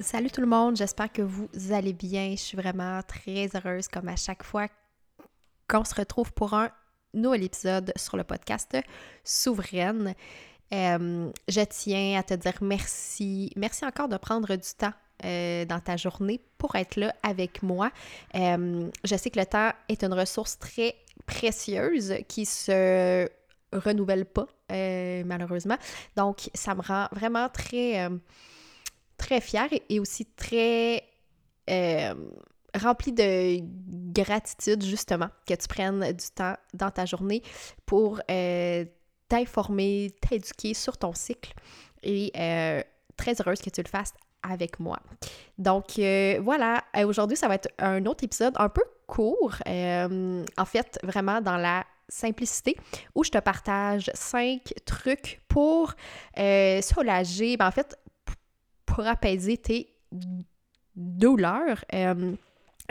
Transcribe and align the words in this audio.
Salut 0.00 0.30
tout 0.30 0.40
le 0.40 0.46
monde, 0.46 0.76
j'espère 0.76 1.10
que 1.10 1.22
vous 1.22 1.48
allez 1.70 1.92
bien. 1.92 2.32
Je 2.32 2.40
suis 2.40 2.56
vraiment 2.56 3.00
très 3.02 3.48
heureuse 3.54 3.88
comme 3.88 4.08
à 4.08 4.16
chaque 4.16 4.42
fois 4.42 4.68
qu'on 5.66 5.84
se 5.84 5.94
retrouve 5.94 6.32
pour 6.32 6.54
un 6.54 6.70
nouvel 7.14 7.42
épisode 7.44 7.92
sur 7.96 8.16
le 8.16 8.22
podcast 8.22 8.76
Souveraine. 9.24 10.14
Euh, 10.72 11.30
je 11.48 11.60
tiens 11.62 12.18
à 12.18 12.22
te 12.22 12.34
dire 12.34 12.54
merci. 12.60 13.50
Merci 13.56 13.84
encore 13.86 14.08
de 14.08 14.16
prendre 14.18 14.54
du 14.54 14.68
temps 14.76 14.92
euh, 15.24 15.64
dans 15.64 15.80
ta 15.80 15.96
journée 15.96 16.40
pour 16.58 16.76
être 16.76 16.96
là 16.96 17.14
avec 17.22 17.62
moi. 17.62 17.90
Euh, 18.36 18.88
je 19.04 19.16
sais 19.16 19.30
que 19.30 19.40
le 19.40 19.46
temps 19.46 19.72
est 19.88 20.04
une 20.04 20.14
ressource 20.14 20.58
très 20.58 20.94
précieuse 21.26 22.14
qui 22.28 22.46
se 22.46 23.28
renouvelle 23.72 24.26
pas, 24.26 24.46
malheureusement. 24.70 25.78
Donc, 26.16 26.50
ça 26.54 26.74
me 26.74 26.82
rend 26.82 27.08
vraiment 27.12 27.48
très, 27.48 28.08
très 29.18 29.40
fière 29.40 29.68
et, 29.88 30.00
aussi 30.00 30.24
très 30.24 31.04
remplie 32.74 33.12
de 33.12 33.60
gratitude, 34.12 34.82
justement, 34.82 35.28
que 35.46 35.54
tu 35.54 35.68
prennes 35.68 36.12
du 36.12 36.26
temps 36.34 36.54
dans 36.72 36.90
ta 36.90 37.04
journée 37.04 37.42
pour 37.84 38.20
t'informer, 39.28 40.10
t'éduquer 40.26 40.72
sur 40.72 40.96
ton 40.96 41.12
cycle. 41.12 41.52
Et 42.02 42.32
très 43.18 43.34
heureuse 43.40 43.60
que 43.60 43.68
tu 43.68 43.82
le 43.82 43.88
fasses 43.88 44.14
avec 44.42 44.80
moi. 44.80 44.98
Donc 45.58 45.98
euh, 45.98 46.38
voilà, 46.42 46.82
euh, 46.96 47.06
aujourd'hui 47.06 47.36
ça 47.36 47.48
va 47.48 47.56
être 47.56 47.68
un 47.78 48.04
autre 48.06 48.24
épisode 48.24 48.54
un 48.56 48.68
peu 48.68 48.82
court, 49.06 49.54
euh, 49.66 50.44
en 50.56 50.64
fait 50.64 50.98
vraiment 51.02 51.40
dans 51.40 51.56
la 51.56 51.84
simplicité, 52.08 52.76
où 53.14 53.24
je 53.24 53.30
te 53.30 53.38
partage 53.38 54.10
cinq 54.14 54.72
trucs 54.86 55.42
pour 55.48 55.92
soulager, 56.82 57.56
ben, 57.56 57.66
en 57.66 57.70
fait 57.70 57.98
pour 58.98 59.06
apaiser 59.06 59.56
tes 59.56 59.94
douleurs 60.96 61.84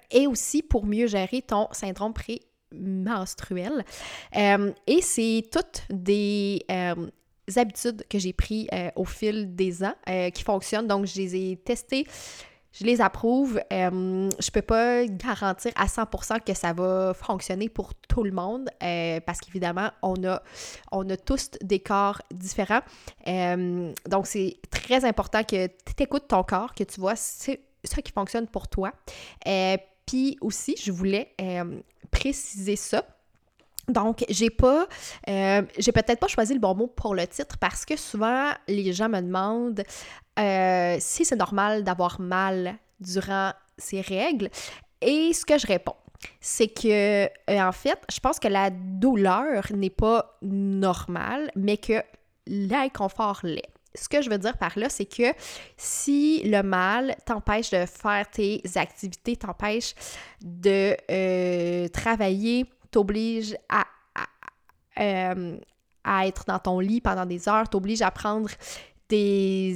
et 0.10 0.26
aussi 0.26 0.64
pour 0.64 0.86
mieux 0.86 1.06
gérer 1.06 1.42
ton 1.42 1.68
syndrome 1.74 2.14
prémenstruel. 2.14 3.84
et 4.34 5.02
c'est 5.02 5.50
toutes 5.52 5.84
des 5.90 6.66
habitudes 7.58 8.06
que 8.10 8.20
j'ai 8.20 8.32
prises 8.32 8.68
euh, 8.74 8.90
au 8.96 9.06
fil 9.06 9.54
des 9.54 9.84
ans 9.84 9.96
euh, 10.10 10.30
qui 10.30 10.44
fonctionnent. 10.44 10.88
Donc, 10.88 11.06
je 11.06 11.16
les 11.16 11.36
ai 11.36 11.56
testées, 11.58 12.06
je 12.72 12.86
les 12.86 13.02
approuve. 13.02 13.60
Euh, 13.72 14.30
je 14.40 14.52
peux 14.52 14.62
pas 14.62 15.06
garantir 15.06 15.72
à 15.76 15.86
100% 15.86 16.44
que 16.44 16.54
ça 16.54 16.74
va 16.74 17.14
fonctionner 17.14 17.70
pour 17.70 17.94
tout 17.96 18.24
le 18.24 18.32
monde 18.32 18.70
parce 18.80 19.40
qu'évidemment, 19.40 19.92
on 20.02 20.24
a, 20.24 20.42
on 20.92 21.10
a 21.10 21.18
tous 21.18 21.52
des 21.62 21.80
corps 21.80 22.22
différents. 22.32 22.82
donc, 23.26 24.28
c'est 24.28 24.58
très 24.70 25.06
important 25.06 25.44
que 25.44 25.68
tu 25.68 26.04
écoutes 26.04 26.28
ton 26.28 26.44
corps, 26.44 26.74
que 26.74 26.84
tu 26.84 27.00
vois 27.00 27.16
c'est 27.16 27.62
ça 27.84 28.02
qui 28.02 28.12
fonctionne 28.12 28.48
pour 28.48 28.68
toi. 28.68 28.92
Puis 30.06 30.38
aussi, 30.42 30.76
je 30.82 30.92
voulais 30.92 31.36
préciser 32.12 32.76
ça 32.76 33.04
donc, 33.88 34.26
j'ai 34.28 34.50
pas, 34.50 34.86
euh, 35.30 35.62
j'ai 35.78 35.92
peut-être 35.94 36.20
pas 36.20 36.28
choisi 36.28 36.54
le 36.54 36.60
bon 36.60 36.76
mot 36.76 36.88
pour 36.88 37.16
le 37.16 37.26
titre 37.26 37.58
parce 37.58 37.86
que 37.86 37.96
souvent 37.96 38.52
les 38.68 38.92
gens 38.92 39.08
me 39.08 39.22
demandent 39.22 39.84
euh, 40.40 40.98
si 41.00 41.26
c'est 41.26 41.36
normal 41.36 41.84
d'avoir 41.84 42.20
mal 42.20 42.76
durant 43.00 43.52
ces 43.78 44.02
règles. 44.02 44.50
Et 45.02 45.34
ce 45.34 45.46
que 45.46 45.58
je 45.58 45.68
réponds, 45.68 45.96
c'est 46.42 46.68
que 46.68 47.26
euh, 47.26 47.60
en 47.62 47.72
fait, 47.72 48.00
je 48.12 48.20
pense 48.20 48.40
que 48.40 48.48
la 48.48 48.70
douleur 48.70 49.66
n'est 49.74 49.90
pas 49.90 50.38
normale, 50.42 51.52
mais 51.56 51.78
que 51.78 52.02
l'inconfort 52.48 53.40
l'est. 53.44 53.70
Ce 53.94 54.08
que 54.08 54.22
je 54.22 54.30
veux 54.30 54.38
dire 54.38 54.58
par 54.58 54.78
là, 54.78 54.90
c'est 54.90 55.06
que 55.06 55.34
si 55.76 56.44
le 56.44 56.62
mal 56.62 57.16
t'empêche 57.26 57.72
de 57.72 57.86
faire 57.86 58.30
tes 58.30 58.62
activités, 58.76 59.36
t'empêche 59.36 59.96
de 60.42 61.88
travailler, 61.88 62.66
t'oblige 62.92 63.56
à, 63.70 63.86
euh, 65.00 65.58
à, 66.04 66.28
être 66.28 66.46
dans 66.48 66.60
ton 66.60 66.80
lit 66.80 67.02
pendant 67.02 67.26
des 67.26 67.48
heures, 67.50 67.70
t'oblige 67.70 68.02
à 68.02 68.12
prendre 68.12 68.50
des, 69.10 69.76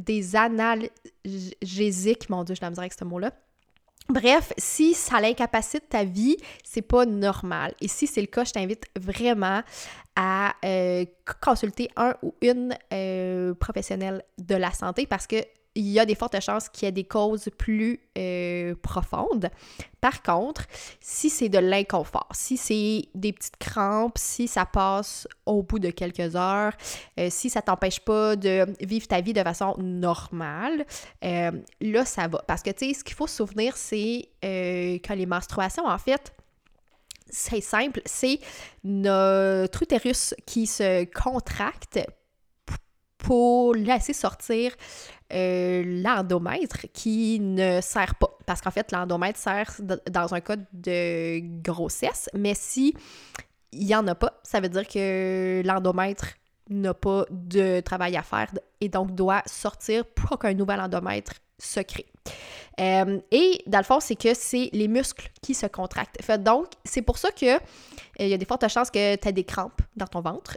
des 0.00 0.36
analgésiques, 0.36 2.28
mon 2.30 2.44
Dieu, 2.44 2.54
je 2.54 2.60
la 2.60 2.70
misère 2.70 2.82
avec 2.82 2.92
ce 2.92 3.04
mot-là. 3.04 3.32
Bref, 4.08 4.52
si 4.56 4.94
ça 4.94 5.20
l'incapacite 5.20 5.88
ta 5.88 6.04
vie, 6.04 6.36
c'est 6.62 6.82
pas 6.82 7.04
normal. 7.06 7.74
Et 7.80 7.88
si 7.88 8.06
c'est 8.06 8.20
le 8.20 8.28
cas, 8.28 8.44
je 8.44 8.52
t'invite 8.52 8.84
vraiment 8.96 9.62
à 10.14 10.54
euh, 10.64 11.04
consulter 11.42 11.90
un 11.96 12.14
ou 12.22 12.34
une 12.40 12.76
euh, 12.92 13.54
professionnelle 13.54 14.22
de 14.38 14.54
la 14.54 14.70
santé 14.70 15.06
parce 15.06 15.26
que 15.26 15.36
il 15.76 15.88
y 15.88 16.00
a 16.00 16.06
des 16.06 16.14
fortes 16.14 16.40
chances 16.40 16.68
qu'il 16.68 16.86
y 16.86 16.88
ait 16.88 16.92
des 16.92 17.04
causes 17.04 17.50
plus 17.56 18.00
euh, 18.18 18.74
profondes. 18.82 19.50
Par 20.00 20.22
contre, 20.22 20.66
si 21.00 21.28
c'est 21.28 21.50
de 21.50 21.58
l'inconfort, 21.58 22.28
si 22.32 22.56
c'est 22.56 23.08
des 23.14 23.32
petites 23.32 23.58
crampes, 23.58 24.16
si 24.16 24.48
ça 24.48 24.64
passe 24.64 25.28
au 25.44 25.62
bout 25.62 25.78
de 25.78 25.90
quelques 25.90 26.34
heures, 26.34 26.72
euh, 27.20 27.28
si 27.30 27.50
ça 27.50 27.60
t'empêche 27.60 28.00
pas 28.00 28.36
de 28.36 28.66
vivre 28.80 29.06
ta 29.06 29.20
vie 29.20 29.34
de 29.34 29.42
façon 29.42 29.74
normale, 29.78 30.86
euh, 31.24 31.52
là, 31.80 32.04
ça 32.04 32.26
va. 32.26 32.42
Parce 32.46 32.62
que, 32.62 32.70
tu 32.70 32.88
sais, 32.88 32.94
ce 32.94 33.04
qu'il 33.04 33.14
faut 33.14 33.26
se 33.26 33.36
souvenir, 33.36 33.76
c'est 33.76 34.30
que 34.42 35.12
les 35.12 35.26
menstruations, 35.26 35.86
en 35.86 35.98
fait, 35.98 36.32
c'est 37.28 37.60
simple, 37.60 38.00
c'est 38.06 38.38
notre 38.84 39.82
utérus 39.82 40.34
qui 40.46 40.66
se 40.66 41.04
contracte 41.04 41.98
pour 43.18 43.74
laisser 43.74 44.12
sortir 44.12 44.72
euh, 45.32 45.82
l'endomètre 46.02 46.86
qui 46.92 47.40
ne 47.40 47.80
sert 47.80 48.14
pas. 48.14 48.30
Parce 48.46 48.60
qu'en 48.60 48.70
fait, 48.70 48.92
l'endomètre 48.92 49.38
sert 49.38 49.74
dans 49.80 50.34
un 50.34 50.40
cas 50.40 50.56
de 50.72 51.40
grossesse, 51.62 52.28
mais 52.32 52.54
si 52.54 52.94
il 53.72 53.86
n'y 53.86 53.94
en 53.94 54.06
a 54.06 54.14
pas, 54.14 54.40
ça 54.44 54.60
veut 54.60 54.68
dire 54.68 54.86
que 54.86 55.62
l'endomètre 55.64 56.34
n'a 56.70 56.94
pas 56.94 57.24
de 57.30 57.80
travail 57.80 58.16
à 58.16 58.22
faire 58.22 58.52
et 58.80 58.88
donc 58.88 59.14
doit 59.14 59.42
sortir 59.46 60.04
pour 60.04 60.38
qu'un 60.38 60.54
nouvel 60.54 60.80
endomètre 60.80 61.32
se 61.58 61.80
crée. 61.80 62.06
Euh, 62.80 63.18
et 63.30 63.62
dans 63.66 63.78
le 63.78 63.84
fond, 63.84 63.98
c'est 63.98 64.16
que 64.16 64.32
c'est 64.34 64.70
les 64.72 64.88
muscles 64.88 65.30
qui 65.42 65.54
se 65.54 65.66
contractent. 65.66 66.20
Donc, 66.38 66.66
c'est 66.84 67.02
pour 67.02 67.18
ça 67.18 67.30
que 67.32 67.54
euh, 67.56 67.58
il 68.20 68.28
y 68.28 68.34
a 68.34 68.38
des 68.38 68.44
fortes 68.44 68.68
chances 68.68 68.90
que 68.90 69.16
tu 69.16 69.28
aies 69.28 69.32
des 69.32 69.44
crampes 69.44 69.80
dans 69.96 70.06
ton 70.06 70.20
ventre. 70.20 70.56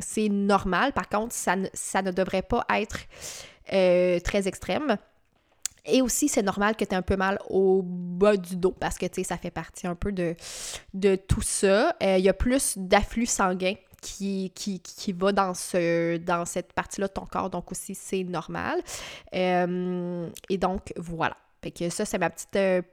c'est 0.00 0.28
normal. 0.28 0.92
Par 0.92 1.08
contre, 1.08 1.34
ça 1.34 1.56
ne 2.02 2.10
devrait 2.10 2.42
pas 2.42 2.64
être 2.70 2.98
euh, 3.72 4.18
très 4.20 4.48
extrême. 4.48 4.96
Et 5.84 6.00
aussi, 6.00 6.28
c'est 6.28 6.42
normal 6.42 6.76
que 6.76 6.84
tu 6.84 6.92
aies 6.92 6.96
un 6.96 7.02
peu 7.02 7.16
mal 7.16 7.38
au 7.48 7.82
bas 7.82 8.36
du 8.36 8.56
dos 8.56 8.70
parce 8.70 8.98
que, 8.98 9.06
tu 9.06 9.16
sais, 9.16 9.24
ça 9.24 9.36
fait 9.36 9.50
partie 9.50 9.86
un 9.86 9.96
peu 9.96 10.12
de, 10.12 10.36
de 10.94 11.16
tout 11.16 11.42
ça. 11.42 11.96
Euh, 12.02 12.18
il 12.18 12.24
y 12.24 12.28
a 12.28 12.34
plus 12.34 12.78
d'afflux 12.78 13.26
sanguin 13.26 13.74
qui, 14.00 14.52
qui, 14.54 14.80
qui, 14.80 15.12
va 15.12 15.32
dans, 15.32 15.54
ce, 15.54 16.18
dans 16.18 16.44
cette 16.44 16.72
partie-là 16.72 17.08
de 17.08 17.12
ton 17.12 17.26
corps, 17.26 17.50
donc 17.50 17.70
aussi, 17.72 17.94
c'est 17.94 18.24
normal. 18.24 18.80
Euh, 19.34 20.28
et 20.48 20.58
donc, 20.58 20.92
voilà. 20.96 21.36
Fait 21.62 21.70
que 21.70 21.88
ça, 21.88 22.04
c'est 22.04 22.18
ma 22.18 22.30
petite 22.30 22.86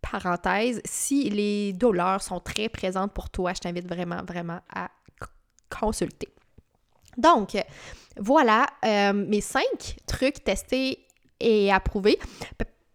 parenthèse. 0.00 0.80
Si 0.84 1.30
les 1.30 1.72
douleurs 1.72 2.22
sont 2.22 2.40
très 2.40 2.68
présentes 2.68 3.12
pour 3.12 3.30
toi, 3.30 3.52
je 3.54 3.60
t'invite 3.60 3.86
vraiment, 3.86 4.22
vraiment 4.22 4.60
à 4.74 4.90
consulter. 5.68 6.33
Donc, 7.16 7.56
voilà 8.16 8.66
euh, 8.84 9.12
mes 9.12 9.40
cinq 9.40 9.96
trucs 10.06 10.44
testés 10.44 10.98
et 11.40 11.72
approuvé. 11.72 12.18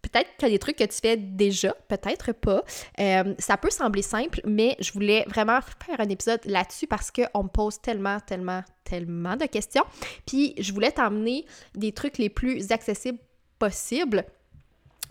Peut-être 0.01 0.38
qu'il 0.38 0.48
y 0.48 0.51
a 0.51 0.56
des 0.56 0.60
trucs 0.60 0.77
que 0.77 0.86
tu 0.86 0.98
fais 1.00 1.18
déjà, 1.18 1.74
peut-être 1.88 2.31
pas. 2.31 2.63
Euh, 3.00 3.36
ça 3.38 3.57
peut 3.57 3.69
sembler 3.69 4.01
simple, 4.01 4.42
mais 4.44 4.75
je 4.80 4.92
voulais 4.92 5.24
vraiment 5.27 5.60
faire 5.86 6.00
un 6.00 6.10
épisode 6.10 6.39
là-dessus 6.45 6.88
parce 6.88 7.12
qu'on 7.12 7.44
me 7.44 7.50
pose 7.50 7.80
tellement, 7.80 8.19
tellement, 8.19 8.63
tellement 8.83 9.36
de 9.36 9.45
questions. 9.45 9.83
Puis 10.25 10.56
je 10.57 10.74
voulais 10.74 10.92
t'emmener 10.92 11.45
des 11.75 11.92
trucs 11.92 12.18
les 12.18 12.30
plus 12.30 12.71
accessibles 12.71 13.19
possibles 13.60 14.25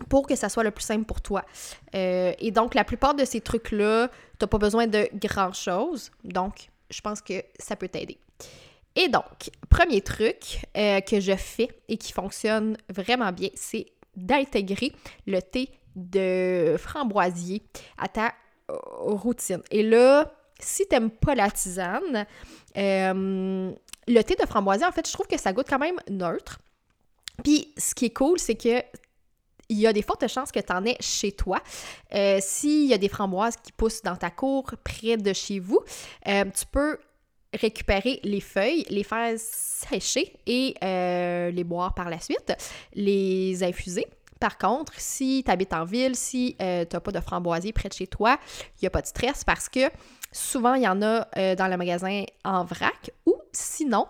pour 0.09 0.27
que 0.27 0.35
ça 0.35 0.49
soit 0.49 0.63
le 0.63 0.71
plus 0.71 0.83
simple 0.83 1.05
pour 1.05 1.21
toi. 1.21 1.45
Euh, 1.95 2.33
et 2.39 2.51
donc, 2.51 2.73
la 2.73 2.83
plupart 2.83 3.15
de 3.15 3.25
ces 3.25 3.41
trucs-là, 3.41 4.09
tu 4.09 4.15
n'as 4.41 4.47
pas 4.47 4.57
besoin 4.57 4.87
de 4.87 5.07
grand-chose. 5.13 6.11
Donc, 6.23 6.69
je 6.89 6.99
pense 7.01 7.21
que 7.21 7.43
ça 7.57 7.75
peut 7.75 7.87
t'aider. 7.89 8.17
Et 8.99 9.07
donc, 9.07 9.49
premier 9.69 10.01
truc 10.01 10.59
euh, 10.75 10.99
que 10.99 11.21
je 11.21 11.33
fais 11.37 11.69
et 11.87 11.95
qui 11.95 12.11
fonctionne 12.11 12.75
vraiment 12.89 13.31
bien, 13.31 13.47
c'est 13.55 13.85
d'intégrer 14.17 14.91
le 15.25 15.39
thé 15.39 15.69
de 15.95 16.75
framboisier 16.77 17.63
à 17.97 18.09
ta 18.09 18.33
euh, 18.69 18.75
routine. 18.97 19.61
Et 19.71 19.83
là, 19.83 20.29
si 20.59 20.85
tu 20.85 20.93
n'aimes 20.93 21.11
pas 21.11 21.33
la 21.33 21.49
tisane, 21.49 22.27
euh, 22.75 23.71
le 24.05 24.21
thé 24.21 24.35
de 24.35 24.45
framboisier, 24.45 24.85
en 24.85 24.91
fait, 24.91 25.07
je 25.07 25.13
trouve 25.13 25.27
que 25.27 25.39
ça 25.39 25.53
goûte 25.53 25.67
quand 25.69 25.79
même 25.79 25.99
neutre. 26.09 26.59
Puis, 27.41 27.73
ce 27.77 27.95
qui 27.95 28.07
est 28.07 28.13
cool, 28.13 28.37
c'est 28.37 28.55
que 28.55 28.83
il 29.69 29.77
y 29.77 29.87
a 29.87 29.93
des 29.93 30.01
fortes 30.01 30.27
chances 30.27 30.51
que 30.51 30.59
tu 30.59 30.73
en 30.73 30.83
aies 30.83 30.97
chez 30.99 31.31
toi. 31.31 31.61
S'il 32.39 32.87
y 32.87 32.93
a 32.93 32.97
des 32.97 33.07
framboises 33.07 33.55
qui 33.55 33.71
poussent 33.71 34.01
dans 34.01 34.15
ta 34.15 34.31
cour, 34.31 34.65
près 34.83 35.15
de 35.15 35.31
chez 35.31 35.59
vous, 35.59 35.79
tu 36.25 36.65
peux 36.71 36.97
récupérer 37.53 38.19
les 38.23 38.41
feuilles, 38.41 38.85
les 38.89 39.03
faire 39.03 39.33
sécher 39.37 40.33
et 40.45 40.75
euh, 40.83 41.51
les 41.51 41.63
boire 41.63 41.93
par 41.93 42.09
la 42.09 42.19
suite, 42.19 42.53
les 42.93 43.63
infuser. 43.63 44.05
Par 44.39 44.57
contre, 44.57 44.93
si 44.97 45.43
tu 45.43 45.51
habites 45.51 45.73
en 45.73 45.83
ville, 45.83 46.15
si 46.15 46.55
euh, 46.61 46.85
tu 46.85 46.95
n'as 46.95 46.99
pas 46.99 47.11
de 47.11 47.19
framboisier 47.19 47.73
près 47.73 47.89
de 47.89 47.93
chez 47.93 48.07
toi, 48.07 48.37
il 48.75 48.83
n'y 48.83 48.87
a 48.87 48.89
pas 48.89 49.01
de 49.01 49.07
stress 49.07 49.43
parce 49.43 49.67
que 49.67 49.89
souvent, 50.31 50.75
il 50.75 50.83
y 50.83 50.87
en 50.87 51.01
a 51.01 51.27
euh, 51.37 51.55
dans 51.55 51.67
le 51.67 51.75
magasin 51.75 52.23
en 52.45 52.63
vrac 52.63 53.11
ou 53.25 53.35
sinon, 53.51 54.05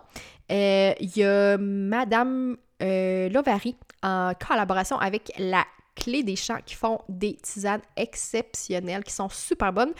il 0.48 1.16
y 1.16 1.24
a 1.24 1.56
Madame 1.58 2.56
Lovary 2.80 3.76
en 4.02 4.32
collaboration 4.34 4.98
avec 4.98 5.32
la 5.38 5.64
Clé 5.94 6.22
des 6.22 6.36
Champs 6.36 6.60
qui 6.64 6.74
font 6.74 7.00
des 7.08 7.36
tisanes 7.36 7.82
exceptionnelles 7.96 9.04
qui 9.04 9.12
sont 9.12 9.28
super 9.28 9.72
bonnes. 9.72 9.92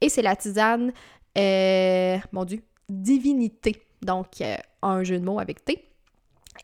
Et 0.00 0.08
c'est 0.08 0.22
la 0.22 0.34
tisane, 0.34 0.92
mon 1.36 2.44
Dieu, 2.44 2.62
divinité. 2.92 3.82
Donc, 4.02 4.40
euh, 4.40 4.56
un 4.82 5.02
jeu 5.02 5.18
de 5.18 5.24
mots 5.24 5.38
avec 5.38 5.64
T. 5.64 5.88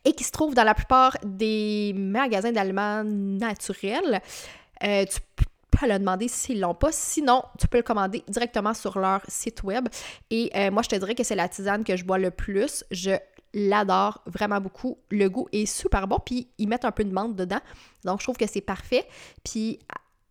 Et 0.05 0.13
qui 0.13 0.25
se 0.25 0.31
trouve 0.31 0.55
dans 0.55 0.65
la 0.65 0.75
plupart 0.75 1.17
des 1.25 1.93
magasins 1.97 2.53
d'aliments 2.53 3.03
naturels. 3.05 4.21
Euh, 4.85 5.05
tu 5.07 5.21
peux 5.71 5.89
le 5.89 5.99
demander 5.99 6.29
s'ils 6.29 6.61
l'ont 6.61 6.75
pas. 6.75 6.93
Sinon, 6.93 7.43
tu 7.59 7.67
peux 7.69 7.79
le 7.79 7.83
commander 7.83 8.23
directement 8.29 8.75
sur 8.75 8.99
leur 8.99 9.23
site 9.29 9.63
web. 9.63 9.89
Et 10.31 10.51
euh, 10.55 10.71
moi, 10.71 10.83
je 10.83 10.89
te 10.89 10.97
dirais 10.97 11.15
que 11.15 11.25
c'est 11.25 11.35
la 11.35 11.49
tisane 11.49 11.85
que 11.85 11.97
je 11.97 12.05
bois 12.05 12.19
le 12.19 12.31
plus. 12.31 12.85
Je 12.91 13.13
l'adore 13.55 14.23
vraiment 14.27 14.61
beaucoup. 14.61 14.99
Le 15.11 15.29
goût 15.29 15.49
est 15.53 15.67
super 15.67 16.07
bon. 16.07 16.19
Puis, 16.25 16.49
ils 16.59 16.69
mettent 16.69 16.85
un 16.85 16.93
peu 16.93 17.05
de 17.05 17.13
menthe 17.13 17.35
dedans. 17.35 17.61
Donc, 18.05 18.21
je 18.21 18.25
trouve 18.25 18.37
que 18.37 18.47
c'est 18.47 18.61
parfait. 18.61 19.07
Puis, 19.43 19.79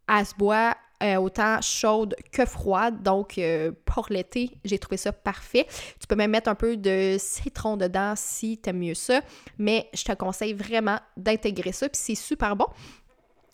elle 0.07 0.25
se 0.25 0.35
boit 0.35 0.75
euh, 1.03 1.15
autant 1.17 1.61
chaude 1.61 2.15
que 2.31 2.45
froide. 2.45 3.03
Donc, 3.03 3.37
euh, 3.37 3.71
pour 3.85 4.07
l'été, 4.09 4.51
j'ai 4.65 4.79
trouvé 4.79 4.97
ça 4.97 5.11
parfait. 5.11 5.67
Tu 5.99 6.07
peux 6.07 6.15
même 6.15 6.31
mettre 6.31 6.49
un 6.49 6.55
peu 6.55 6.75
de 6.75 7.17
citron 7.19 7.77
dedans 7.77 8.13
si 8.15 8.57
tu 8.57 8.69
aimes 8.69 8.79
mieux 8.79 8.95
ça. 8.95 9.21
Mais 9.57 9.89
je 9.93 10.03
te 10.03 10.13
conseille 10.13 10.53
vraiment 10.53 10.99
d'intégrer 11.15 11.71
ça. 11.71 11.87
Puis 11.87 12.01
c'est 12.01 12.15
super 12.15 12.55
bon. 12.55 12.65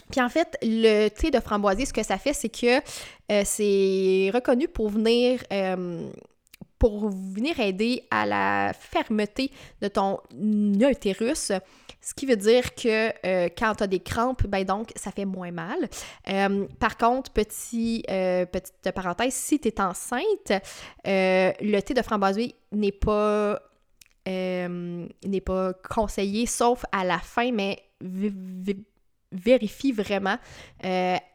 Puis 0.09 0.21
en 0.21 0.29
fait, 0.29 0.57
le 0.61 1.09
thé 1.09 1.31
de 1.31 1.39
framboisier, 1.39 1.85
ce 1.85 1.93
que 1.93 2.03
ça 2.03 2.17
fait, 2.17 2.33
c'est 2.33 2.49
que 2.49 2.77
euh, 2.77 3.41
c'est 3.45 4.31
reconnu 4.33 4.67
pour 4.67 4.89
venir 4.89 5.39
pour 6.79 7.09
venir 7.09 7.61
aider 7.61 8.03
à 8.11 8.25
la 8.25 8.73
fermeté 8.77 9.51
de 9.81 9.87
ton 9.87 10.19
utérus. 10.33 11.53
Ce 12.03 12.13
qui 12.13 12.25
veut 12.25 12.35
dire 12.35 12.75
que 12.75 13.13
euh, 13.25 13.47
quand 13.57 13.75
tu 13.75 13.83
as 13.83 13.87
des 13.87 14.01
crampes, 14.01 14.45
ben 14.45 14.65
donc, 14.65 14.91
ça 14.97 15.11
fait 15.11 15.23
moins 15.23 15.51
mal. 15.51 15.77
Euh, 16.27 16.67
par 16.77 16.97
contre, 16.97 17.31
euh, 17.31 18.45
petite 18.45 18.91
parenthèse, 18.93 19.33
si 19.33 19.57
tu 19.57 19.69
es 19.69 19.79
enceinte, 19.79 20.51
le 21.05 21.79
thé 21.79 21.93
de 21.93 22.01
framboisier 22.01 22.55
n'est 22.73 22.91
pas, 22.91 23.57
n'est 24.27 25.41
pas 25.45 25.73
conseillé, 25.73 26.45
sauf 26.45 26.83
à 26.91 27.05
la 27.05 27.19
fin, 27.19 27.53
mais 27.53 27.81
vérifie 29.31 29.93
vraiment 29.93 30.37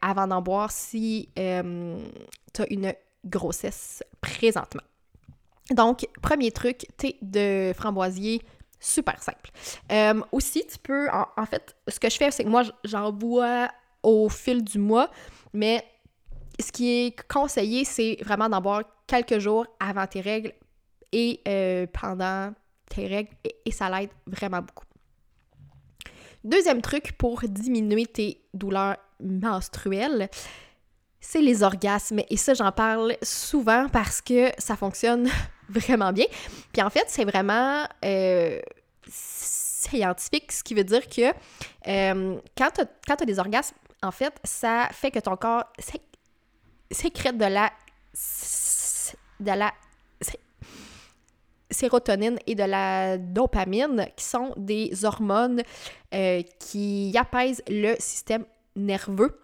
avant 0.03 0.27
d'en 0.27 0.43
boire 0.43 0.71
si 0.71 1.31
tu 1.35 1.41
as 1.41 2.67
une 2.69 2.93
grossesse 3.25 4.05
présentement. 4.21 4.83
Donc, 5.71 6.07
premier 6.23 6.51
truc, 6.51 6.87
thé 6.97 7.17
de 7.23 7.73
framboisier, 7.75 8.43
super 8.81 9.23
simple. 9.23 9.51
Euh, 9.91 10.21
aussi, 10.33 10.67
tu 10.67 10.79
peux, 10.79 11.09
en, 11.11 11.47
fait, 11.47 11.77
ce 11.89 11.99
que 11.99 12.09
je 12.09 12.17
fais, 12.17 12.31
c'est 12.31 12.45
que 12.45 12.49
moi, 12.49 12.63
j'en 12.85 13.13
bois 13.13 13.69
au 14.03 14.29
fil 14.29 14.63
du 14.63 14.79
mois, 14.79 15.11
mais 15.53 15.85
ce 16.61 16.73
qui 16.73 16.89
est 16.89 17.29
conseillé, 17.29 17.85
c'est 17.85 18.19
vraiment 18.23 18.49
d'en 18.49 18.61
boire 18.61 18.83
quelques 19.07 19.39
jours 19.39 19.67
avant 19.81 20.07
tes 20.07 20.21
règles 20.21 20.53
et 21.13 21.41
euh, 21.49 21.87
pendant 21.93 22.53
tes 22.89 23.07
règles, 23.07 23.31
et, 23.65 23.71
ça 23.71 23.91
l'aide 23.91 24.11
vraiment 24.27 24.61
beaucoup. 24.61 24.85
Deuxième 26.45 26.81
truc 26.81 27.13
pour 27.19 27.41
diminuer 27.43 28.07
tes 28.07 28.41
douleurs 28.55 28.97
menstruelles, 29.21 30.29
c'est 31.21 31.41
les 31.41 31.63
orgasmes. 31.63 32.21
Et 32.31 32.37
ça, 32.37 32.55
j'en 32.55 32.73
parle 32.73 33.17
souvent 33.23 33.89
parce 33.89 34.21
que 34.21 34.51
ça 34.57 34.77
fonctionne 34.77 35.29
vraiment 35.69 36.13
bien. 36.13 36.27
Puis 36.73 36.83
en 36.83 36.91
fait, 36.91 37.05
c'est 37.09 37.25
vraiment 37.25 37.87
euh, 38.05 38.61
scientifique, 39.09 40.53
ce 40.53 40.63
qui 40.63 40.75
veut 40.75 40.85
dire 40.85 41.07
que 41.09 41.33
euh, 41.89 42.37
quand 42.57 42.71
tu 42.75 43.13
as, 43.13 43.17
des 43.17 43.39
orgasmes, 43.39 43.77
en 44.03 44.11
fait, 44.11 44.35
ça 44.45 44.89
fait 44.93 45.11
que 45.11 45.19
ton 45.19 45.37
corps 45.37 45.65
sécrète 46.91 47.37
de 47.37 47.45
la, 47.45 47.73
de 49.41 49.53
la 49.53 49.73
sérotonine 51.71 52.39
et 52.47 52.55
de 52.55 52.65
la 52.65 53.19
dopamine, 53.19 54.09
qui 54.17 54.25
sont 54.25 54.55
des 54.57 55.05
hormones 55.05 55.63
euh, 56.15 56.43
qui 56.59 57.15
apaisent 57.17 57.63
le 57.69 57.95
système 57.99 58.45
nerveux 58.75 59.39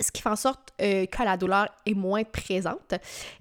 ce 0.00 0.10
qui 0.10 0.22
fait 0.22 0.28
en 0.28 0.36
sorte 0.36 0.72
euh, 0.80 1.06
que 1.06 1.22
la 1.22 1.36
douleur 1.36 1.68
est 1.86 1.94
moins 1.94 2.24
présente. 2.24 2.94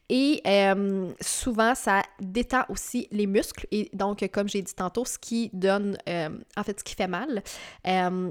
Et 0.10 0.42
euh, 0.46 1.12
souvent, 1.22 1.75
ça 1.75 2.01
détend 2.20 2.63
aussi 2.70 3.08
les 3.12 3.28
muscles. 3.28 3.68
Et 3.72 3.89
donc, 3.94 4.28
comme 4.32 4.50
j'ai 4.50 4.62
dit 4.62 4.74
tantôt, 4.74 5.06
ce 5.06 5.18
qui 5.18 5.50
donne, 5.54 5.98
euh, 6.08 6.30
en 6.58 6.63
fait, 6.63 6.80
ce 6.80 6.84
qui 6.84 6.96
fait 6.96 7.08
mal, 7.08 7.44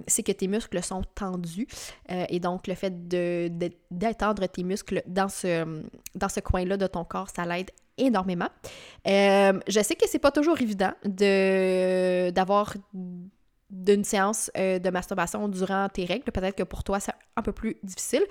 c'est 0.07 0.23
que 0.23 0.33
tes 0.33 0.49
muscles 0.49 0.83
sont 0.83 1.03
tendus. 1.15 1.67
et 2.09 2.41
donc, 2.41 2.67
le 2.67 2.75
fait 2.75 3.09
de, 3.09 3.51
d'étendre 3.91 4.47
tes 4.47 4.65
muscles 4.65 5.03
dans 5.07 5.29
ce, 5.29 5.83
dans 6.15 6.29
ce 6.29 6.41
coin-là 6.41 6.77
de 6.77 6.87
ton 6.87 7.05
corps, 7.05 7.29
ça 7.35 7.45
l'aide 7.45 7.71
énormément. 7.97 8.49
je 9.07 9.81
sais 9.83 9.95
que 9.95 10.09
c'est 10.09 10.19
pas 10.19 10.33
toujours 10.33 10.61
évident 10.61 10.93
de, 11.05 12.31
d'avoir 12.31 12.75
d'une 13.71 14.05
séance 14.05 14.51
euh, 14.57 14.79
de 14.79 14.91
masturbation 14.91 15.47
durant 15.49 15.89
tes 15.89 16.05
règles. 16.05 16.31
Peut-être 16.33 16.57
que 16.57 16.63
pour 16.63 16.85
toi, 16.85 17.01
c'est 17.01 17.13
un 17.37 17.43
peu 17.43 17.53
plus 17.53 17.77
difficile. 17.83 18.25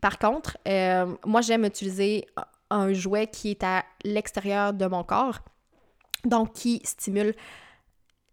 Par 0.00 0.18
contre, 0.18 0.58
euh, 0.68 1.14
moi, 1.24 1.40
j'aime 1.40 1.64
utiliser 1.64 2.26
un 2.70 2.92
jouet 2.92 3.26
qui 3.26 3.50
est 3.50 3.64
à 3.64 3.84
l'extérieur 4.04 4.72
de 4.72 4.86
mon 4.86 5.02
corps, 5.02 5.40
donc 6.24 6.52
qui 6.52 6.80
stimule 6.84 7.34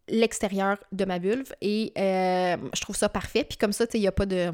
l'extérieur 0.07 0.77
de 0.91 1.05
ma 1.05 1.19
vulve 1.19 1.53
et 1.61 1.93
euh, 1.97 2.57
je 2.73 2.81
trouve 2.81 2.95
ça 2.95 3.09
parfait. 3.09 3.43
Puis 3.43 3.57
comme 3.57 3.73
ça, 3.73 3.85
il 3.93 4.01
n'y 4.01 4.07
a 4.07 4.11
pas 4.11 4.25
de 4.25 4.51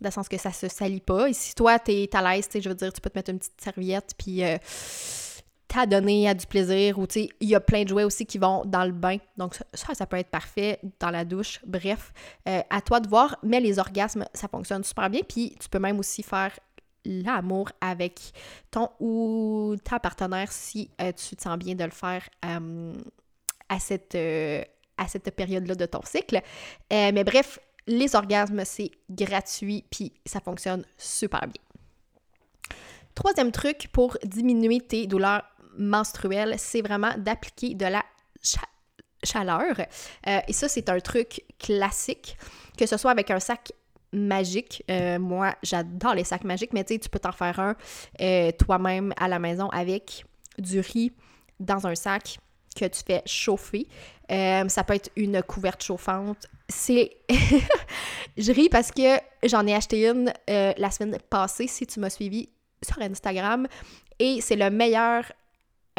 dans 0.00 0.10
le 0.10 0.12
sens 0.12 0.28
que 0.28 0.38
ça 0.38 0.52
se 0.52 0.68
salit 0.68 1.00
pas. 1.00 1.28
Et 1.28 1.32
si 1.32 1.54
toi, 1.56 1.78
t'es 1.80 2.08
à 2.12 2.22
l'aise, 2.22 2.48
je 2.54 2.68
veux 2.68 2.74
dire, 2.74 2.92
tu 2.92 3.00
peux 3.00 3.10
te 3.10 3.18
mettre 3.18 3.30
une 3.30 3.38
petite 3.40 3.60
serviette, 3.60 4.14
puis 4.16 4.42
t'as 5.68 5.84
donné 5.84 6.28
à 6.28 6.34
du 6.34 6.46
plaisir 6.46 6.98
ou 6.98 7.06
tu 7.06 7.20
sais, 7.20 7.28
il 7.40 7.48
y 7.48 7.54
a 7.54 7.60
plein 7.60 7.84
de 7.84 7.88
jouets 7.88 8.04
aussi 8.04 8.24
qui 8.24 8.38
vont 8.38 8.64
dans 8.64 8.84
le 8.84 8.92
bain. 8.92 9.18
Donc 9.36 9.54
ça, 9.74 9.94
ça 9.94 10.06
peut 10.06 10.16
être 10.16 10.30
parfait 10.30 10.80
dans 10.98 11.10
la 11.10 11.24
douche. 11.24 11.60
Bref, 11.66 12.12
euh, 12.48 12.62
à 12.70 12.80
toi 12.80 13.00
de 13.00 13.08
voir, 13.08 13.36
mais 13.42 13.60
les 13.60 13.78
orgasmes, 13.78 14.24
ça 14.32 14.48
fonctionne 14.48 14.82
super 14.82 15.10
bien. 15.10 15.20
Puis 15.28 15.54
tu 15.60 15.68
peux 15.68 15.78
même 15.78 15.98
aussi 15.98 16.22
faire 16.22 16.58
l'amour 17.04 17.70
avec 17.80 18.32
ton 18.70 18.88
ou 18.98 19.76
ta 19.84 20.00
partenaire 20.00 20.50
si 20.50 20.90
euh, 21.00 21.12
tu 21.12 21.36
te 21.36 21.42
sens 21.42 21.58
bien 21.58 21.74
de 21.74 21.84
le 21.84 21.90
faire 21.90 22.26
euh, 22.46 22.94
à 23.68 23.78
cette, 23.78 24.16
à 24.16 25.06
cette 25.06 25.30
période-là 25.36 25.74
de 25.74 25.86
ton 25.86 26.00
cycle. 26.02 26.40
mais 26.90 27.24
bref, 27.24 27.58
les 27.86 28.14
orgasmes, 28.14 28.64
c'est 28.64 28.90
gratuit, 29.10 29.84
puis 29.90 30.12
ça 30.24 30.40
fonctionne 30.40 30.84
super 30.96 31.40
bien. 31.40 31.62
Troisième 33.14 33.50
truc 33.50 33.88
pour 33.92 34.16
diminuer 34.24 34.80
tes 34.80 35.06
douleurs 35.06 35.42
menstruelle, 35.78 36.54
c'est 36.58 36.82
vraiment 36.82 37.12
d'appliquer 37.16 37.74
de 37.74 37.86
la 37.86 38.04
chaleur. 39.24 39.74
Euh, 40.26 40.40
et 40.46 40.52
ça, 40.52 40.68
c'est 40.68 40.88
un 40.88 41.00
truc 41.00 41.44
classique, 41.58 42.36
que 42.76 42.86
ce 42.86 42.96
soit 42.96 43.10
avec 43.10 43.30
un 43.30 43.40
sac 43.40 43.72
magique. 44.12 44.82
Euh, 44.90 45.18
moi, 45.18 45.54
j'adore 45.62 46.14
les 46.14 46.24
sacs 46.24 46.44
magiques, 46.44 46.72
mais 46.72 46.84
tu 46.84 46.94
sais, 46.94 47.00
tu 47.00 47.08
peux 47.08 47.18
t'en 47.18 47.32
faire 47.32 47.58
un 47.60 47.76
euh, 48.20 48.50
toi-même 48.52 49.12
à 49.18 49.28
la 49.28 49.38
maison 49.38 49.68
avec 49.70 50.24
du 50.58 50.80
riz 50.80 51.12
dans 51.60 51.86
un 51.86 51.94
sac 51.94 52.38
que 52.76 52.84
tu 52.86 53.02
fais 53.04 53.22
chauffer. 53.26 53.88
ça 54.28 54.84
peut 54.84 54.94
être 54.94 55.10
une 55.16 55.42
couverte 55.42 55.82
chauffante. 55.82 56.46
C'est... 56.68 57.16
je 58.36 58.52
ris 58.52 58.68
parce 58.68 58.92
que 58.92 59.18
j'en 59.42 59.66
ai 59.66 59.74
acheté 59.74 60.08
une 60.08 60.32
la 60.46 60.90
semaine 60.90 61.18
passée, 61.28 61.66
si 61.66 61.86
tu 61.86 61.98
m'as 61.98 62.10
suivi 62.10 62.48
sur 62.82 63.00
Instagram. 63.02 63.66
Et 64.20 64.40
c'est 64.40 64.56
le 64.56 64.70
meilleur 64.70 65.24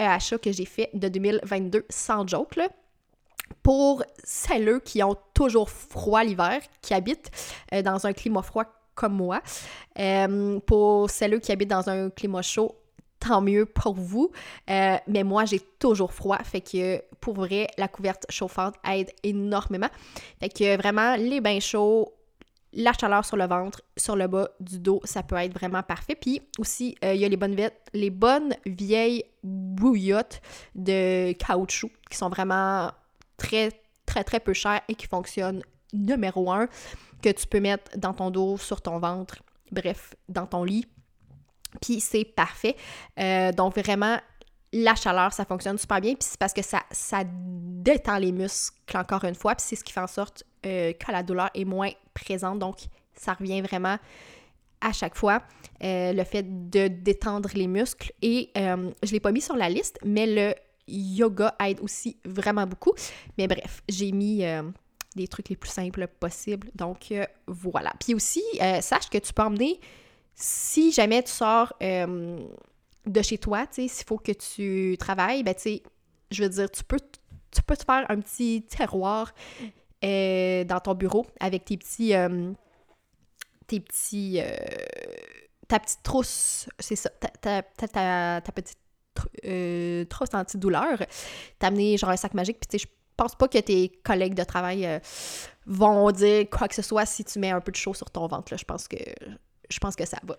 achat 0.06 0.38
que 0.38 0.51
j'ai 0.51 0.65
fait 0.65 0.89
de 0.94 1.08
2022, 1.08 1.86
sans 1.89 2.27
joke, 2.27 2.56
là. 2.56 2.68
Pour 3.63 4.03
celles 4.24 4.79
qui 4.82 5.01
ont 5.01 5.18
toujours 5.34 5.70
froid 5.70 6.24
l'hiver, 6.24 6.62
qui 6.82 6.94
habitent 6.94 7.32
euh, 7.74 7.82
dans 7.82 8.06
un 8.06 8.13
climat 8.13 8.44
froid 8.44 8.65
comme 8.94 9.13
moi, 9.13 9.41
euh, 9.98 10.60
pour 10.60 11.10
celles 11.10 11.39
qui 11.39 11.51
habitent 11.51 11.70
dans 11.70 11.89
un 11.89 12.10
climat 12.10 12.41
chaud, 12.41 12.75
tant 13.20 13.41
mieux 13.41 13.65
pour 13.65 13.94
vous. 13.94 14.32
Euh, 14.70 14.98
mais 15.08 15.24
moi, 15.24 15.46
j'ai 15.46 15.60
toujours 15.79 16.13
froid, 16.13 16.38
fait 16.44 16.62
que 16.62 17.01
pour 17.20 17.36
vrai, 17.36 17.68
la 17.77 17.88
couverte 17.88 18.25
chauffante 18.29 18.75
aide 18.89 19.12
énormément. 19.24 19.89
Fait 20.39 20.50
que 20.50 20.77
vraiment, 20.77 21.15
les 21.15 21.41
bains 21.41 21.60
chauds, 21.60 22.13
la 22.73 22.93
chaleur 22.93 23.25
sur 23.25 23.38
le 23.38 23.47
ventre, 23.47 23.81
sur 23.97 24.15
le 24.15 24.27
bas 24.27 24.49
du 24.59 24.79
dos, 24.79 25.01
ça 25.03 25.23
peut 25.23 25.35
être 25.35 25.53
vraiment 25.53 25.81
parfait. 25.83 26.15
Puis 26.15 26.41
aussi, 26.57 26.95
euh, 27.03 27.13
il 27.13 27.21
y 27.21 27.25
a 27.25 27.29
les 27.29 27.38
bonnes, 27.38 27.57
les 27.93 28.09
bonnes 28.09 28.55
vieilles 28.65 29.23
bouillottes 29.43 30.41
de 30.75 31.31
caoutchouc 31.33 31.91
qui 32.09 32.17
sont 32.17 32.29
vraiment 32.29 32.91
très, 33.38 33.71
très, 34.05 34.23
très 34.23 34.39
peu 34.39 34.53
chères 34.53 34.81
et 34.88 34.95
qui 34.95 35.07
fonctionnent 35.07 35.63
numéro 35.93 36.51
un, 36.51 36.67
que 37.21 37.29
tu 37.29 37.47
peux 37.47 37.59
mettre 37.59 37.97
dans 37.97 38.13
ton 38.13 38.29
dos, 38.29 38.57
sur 38.57 38.81
ton 38.81 38.99
ventre, 38.99 39.38
bref, 39.71 40.13
dans 40.27 40.45
ton 40.45 40.63
lit. 40.63 40.85
Puis 41.81 41.99
c'est 41.99 42.25
parfait. 42.25 42.75
Euh, 43.19 43.51
donc 43.51 43.75
vraiment, 43.77 44.19
la 44.73 44.95
chaleur, 44.95 45.33
ça 45.33 45.45
fonctionne 45.45 45.77
super 45.77 46.01
bien. 46.01 46.13
Puis 46.13 46.27
c'est 46.29 46.39
parce 46.39 46.53
que 46.53 46.61
ça, 46.61 46.81
ça 46.91 47.23
détend 47.25 48.17
les 48.17 48.31
muscles 48.31 48.97
encore 48.97 49.23
une 49.23 49.35
fois. 49.35 49.55
Puis 49.55 49.65
c'est 49.67 49.75
ce 49.75 49.83
qui 49.83 49.93
fait 49.93 49.99
en 49.99 50.07
sorte 50.07 50.43
euh, 50.66 50.94
que 50.94 51.12
la 51.12 51.24
douleur 51.24 51.50
est 51.54 51.66
moins 51.66 51.92
présente. 52.13 52.60
Donc, 52.60 52.78
ça 53.13 53.34
revient 53.34 53.62
vraiment 53.62 53.98
à 54.82 54.94
chaque 54.94 55.16
fois, 55.16 55.42
euh, 55.84 56.13
le 56.13 56.24
fait 56.24 56.70
de 56.70 56.88
détendre 56.88 57.50
les 57.54 57.68
muscles. 57.68 58.13
Et 58.22 58.50
euh, 58.58 58.92
je 59.04 59.10
ne 59.10 59.13
l'ai 59.13 59.20
pas 59.20 59.32
mis 59.32 59.42
sur 59.42 59.56
la 59.56 59.70
liste, 59.70 60.00
mais 60.06 60.25
le 60.25 60.56
yoga 60.88 61.56
aide 61.60 61.82
aussi 61.82 62.18
vraiment 62.24 62.66
beaucoup. 62.66 62.94
Mais 63.38 63.48
bref, 63.48 63.84
j'ai 63.89 64.12
mis 64.12 64.44
des 65.16 65.28
trucs 65.28 65.50
les 65.50 65.58
plus 65.58 65.70
simples 65.70 66.08
possibles. 66.08 66.70
Donc, 66.75 67.13
voilà. 67.46 67.92
Puis 68.00 68.16
aussi, 68.16 68.42
sache 68.82 69.10
que 69.10 69.18
tu 69.18 69.34
peux 69.34 69.44
emmener, 69.44 69.80
si 70.34 70.94
jamais 70.94 71.22
tu 71.24 71.32
sors 71.32 71.74
de 71.82 73.22
chez 73.22 73.38
toi, 73.38 73.68
tu 73.68 73.82
sais, 73.82 73.88
s'il 73.88 74.06
faut 74.06 74.18
que 74.18 74.32
tu 74.32 74.96
travailles, 74.98 75.44
ben 75.44 75.54
tu 75.54 75.62
sais, 75.62 75.84
je 76.32 76.44
veux 76.44 76.50
dire, 76.50 76.70
tu 76.72 76.84
peux, 76.84 77.00
tu 77.51 77.62
peux 77.63 77.75
te 77.75 77.84
faire 77.84 78.06
un 78.10 78.20
petit 78.20 78.63
terroir 78.70 79.34
euh, 80.03 80.63
dans 80.63 80.79
ton 80.79 80.94
bureau 80.94 81.25
avec 81.39 81.65
tes 81.65 81.77
petits. 81.77 82.15
Euh, 82.15 82.51
tes 83.68 83.79
petits. 83.79 84.39
Euh, 84.41 84.56
ta 85.68 85.79
petite 85.79 86.01
trousse, 86.01 86.68
c'est 86.79 86.96
ça, 86.96 87.12
ta, 87.12 87.62
ta, 87.62 88.41
ta, 88.41 88.51
petite 88.51 88.79
trousse 90.10 90.34
antidouleur. 90.34 90.98
T'as 91.60 91.68
amené 91.68 91.96
genre 91.98 92.10
un 92.10 92.18
sac 92.18 92.34
magique, 92.34 92.60
puis 92.60 92.68
tu 92.68 92.79
sais, 92.79 92.88
je 92.89 93.13
pense 93.15 93.36
pas 93.36 93.48
que 93.48 93.60
tes 93.60 93.89
collègues 94.03 94.34
de 94.34 94.44
travail 94.44 95.00
vont 95.68 96.10
dire 96.12 96.50
quoi 96.50 96.68
que 96.68 96.74
ce 96.74 96.82
soit 96.82 97.06
si 97.06 97.24
tu 97.24 97.38
mets 97.38 97.51
un 97.51 97.62
peu 97.62 97.72
de 97.72 97.77
chaud 97.77 97.94
sur 97.94 98.10
ton 98.10 98.25
ventre. 98.25 98.58
Je 98.58 98.65
pense 98.65 98.88
que 98.88 98.98
je 99.70 99.77
pense 99.77 99.96
que 99.96 100.06
ça 100.06 100.18
va. 100.24 100.38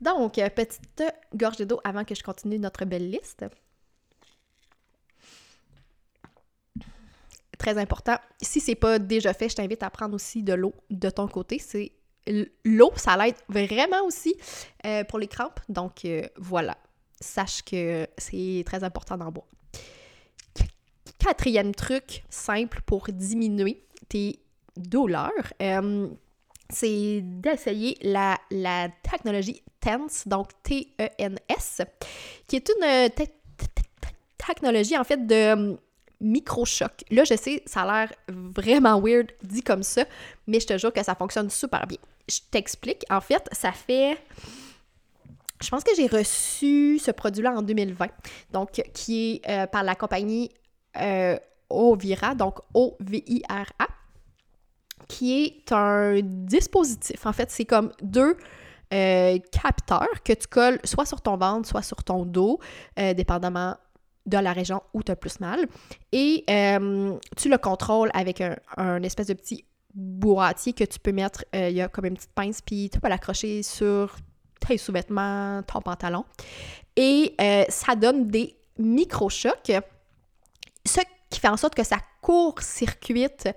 Donc, 0.00 0.34
petite 0.34 1.02
gorgée 1.34 1.66
d'eau 1.66 1.80
avant 1.82 2.04
que 2.04 2.14
je 2.14 2.22
continue 2.22 2.60
notre 2.60 2.84
belle 2.84 3.10
liste. 3.10 3.44
Très 7.60 7.76
important. 7.76 8.16
Si 8.40 8.58
c'est 8.58 8.74
pas 8.74 8.98
déjà 8.98 9.34
fait, 9.34 9.50
je 9.50 9.56
t'invite 9.56 9.82
à 9.82 9.90
prendre 9.90 10.14
aussi 10.14 10.42
de 10.42 10.54
l'eau 10.54 10.72
de 10.88 11.10
ton 11.10 11.28
côté. 11.28 11.58
C'est 11.58 11.92
l'eau, 12.64 12.90
ça 12.96 13.18
l'aide 13.18 13.34
vraiment 13.50 14.02
aussi 14.06 14.34
euh, 14.86 15.04
pour 15.04 15.18
les 15.18 15.28
crampes. 15.28 15.60
Donc 15.68 16.06
euh, 16.06 16.22
voilà, 16.38 16.78
sache 17.20 17.60
que 17.62 18.06
c'est 18.16 18.62
très 18.64 18.82
important 18.82 19.18
d'en 19.18 19.30
boire. 19.30 19.46
Quatrième 21.18 21.74
truc 21.74 22.24
simple 22.30 22.80
pour 22.86 23.08
diminuer 23.12 23.84
tes 24.08 24.40
douleurs, 24.74 25.52
euh, 25.60 26.08
c'est 26.70 27.20
d'essayer 27.20 27.98
la, 28.00 28.38
la 28.50 28.88
technologie 29.02 29.62
TENS, 29.80 30.24
donc 30.24 30.48
T-E-N-S, 30.62 31.82
qui 32.46 32.56
est 32.56 32.70
une 32.70 33.10
technologie 34.38 34.96
en 34.96 35.04
fait 35.04 35.26
de 35.26 35.76
micro-choc. 36.20 37.04
Là, 37.10 37.24
je 37.24 37.34
sais, 37.34 37.62
ça 37.66 37.82
a 37.82 38.06
l'air 38.06 38.12
vraiment 38.28 39.00
weird 39.00 39.32
dit 39.42 39.62
comme 39.62 39.82
ça, 39.82 40.04
mais 40.46 40.60
je 40.60 40.66
te 40.66 40.78
jure 40.78 40.92
que 40.92 41.02
ça 41.02 41.14
fonctionne 41.14 41.50
super 41.50 41.86
bien. 41.86 41.98
Je 42.28 42.38
t'explique. 42.50 43.04
En 43.10 43.20
fait, 43.20 43.48
ça 43.52 43.72
fait. 43.72 44.18
Je 45.60 45.68
pense 45.68 45.84
que 45.84 45.94
j'ai 45.94 46.06
reçu 46.06 46.98
ce 46.98 47.10
produit-là 47.10 47.52
en 47.52 47.62
2020, 47.62 48.06
donc 48.52 48.82
qui 48.94 49.40
est 49.44 49.50
euh, 49.50 49.66
par 49.66 49.82
la 49.82 49.94
compagnie 49.94 50.50
euh, 50.96 51.36
Ovira, 51.68 52.34
donc 52.34 52.58
O-V-I-R-A, 52.72 53.86
qui 55.06 55.44
est 55.44 55.72
un 55.72 56.20
dispositif. 56.22 57.26
En 57.26 57.32
fait, 57.32 57.50
c'est 57.50 57.66
comme 57.66 57.92
deux 58.00 58.36
euh, 58.92 59.38
capteurs 59.52 60.22
que 60.24 60.32
tu 60.32 60.46
colles 60.46 60.80
soit 60.84 61.04
sur 61.04 61.20
ton 61.20 61.36
ventre, 61.36 61.68
soit 61.68 61.82
sur 61.82 62.02
ton 62.04 62.24
dos, 62.24 62.58
dépendamment 62.96 63.76
de 64.30 64.38
la 64.38 64.52
région 64.52 64.82
où 64.94 65.02
tu 65.02 65.12
as 65.12 65.16
plus 65.16 65.40
mal. 65.40 65.66
Et 66.12 66.44
euh, 66.48 67.18
tu 67.36 67.48
le 67.48 67.58
contrôles 67.58 68.10
avec 68.14 68.42
un, 68.76 69.02
espèce 69.02 69.26
de 69.26 69.34
petit 69.34 69.64
boîtier 69.94 70.72
que 70.72 70.84
tu 70.84 70.98
peux 70.98 71.12
mettre. 71.12 71.44
Euh, 71.54 71.68
il 71.68 71.76
y 71.76 71.82
a 71.82 71.88
comme 71.88 72.06
une 72.06 72.14
petite 72.14 72.32
pince, 72.32 72.62
puis 72.62 72.88
tu 72.90 73.00
peux 73.00 73.08
l'accrocher 73.08 73.62
sur 73.62 74.16
tes 74.66 74.78
sous-vêtements, 74.78 75.62
ton 75.64 75.80
pantalon. 75.80 76.24
Et 76.96 77.34
euh, 77.40 77.64
ça 77.68 77.94
donne 77.96 78.28
des 78.28 78.56
micro-chocs, 78.78 79.72
ce 80.86 81.00
qui 81.28 81.40
fait 81.40 81.48
en 81.48 81.56
sorte 81.56 81.74
que 81.74 81.84
ça 81.84 81.98
court-circuite 82.22 83.48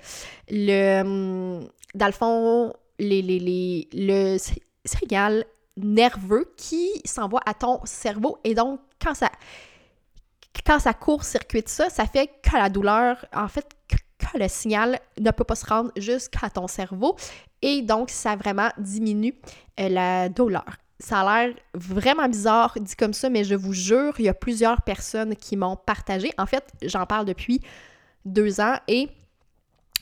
le. 0.49 1.61
Dans 1.95 2.07
le 2.07 2.11
fond, 2.11 2.73
les, 2.97 3.21
les, 3.21 3.39
les, 3.39 3.87
le 3.93 4.37
signal 4.83 5.45
nerveux 5.77 6.53
qui 6.57 6.89
s'envoie 7.05 7.41
à 7.45 7.53
ton 7.53 7.79
cerveau. 7.85 8.37
Et 8.43 8.53
donc, 8.53 8.79
quand 9.01 9.13
ça 9.13 9.29
quand 10.61 10.79
ça 10.79 10.93
court-circuite 10.93 11.69
ça, 11.69 11.89
ça 11.89 12.05
fait 12.05 12.27
que 12.41 12.55
la 12.55 12.69
douleur, 12.69 13.25
en 13.33 13.47
fait, 13.47 13.67
que 13.87 13.95
le 14.37 14.47
signal 14.47 14.99
ne 15.19 15.31
peut 15.31 15.43
pas 15.43 15.55
se 15.55 15.65
rendre 15.65 15.91
jusqu'à 15.97 16.49
ton 16.49 16.67
cerveau 16.67 17.15
et 17.61 17.81
donc 17.81 18.09
ça 18.09 18.35
vraiment 18.35 18.69
diminue 18.77 19.35
euh, 19.79 19.89
la 19.89 20.29
douleur. 20.29 20.65
Ça 20.99 21.21
a 21.21 21.45
l'air 21.45 21.55
vraiment 21.73 22.27
bizarre 22.29 22.77
dit 22.79 22.95
comme 22.95 23.13
ça, 23.13 23.29
mais 23.29 23.43
je 23.43 23.55
vous 23.55 23.73
jure, 23.73 24.13
il 24.19 24.25
y 24.25 24.29
a 24.29 24.33
plusieurs 24.33 24.81
personnes 24.83 25.35
qui 25.35 25.57
m'ont 25.57 25.75
partagé. 25.75 26.31
En 26.37 26.45
fait, 26.45 26.63
j'en 26.83 27.05
parle 27.05 27.25
depuis 27.25 27.61
deux 28.25 28.61
ans 28.61 28.75
et 28.87 29.09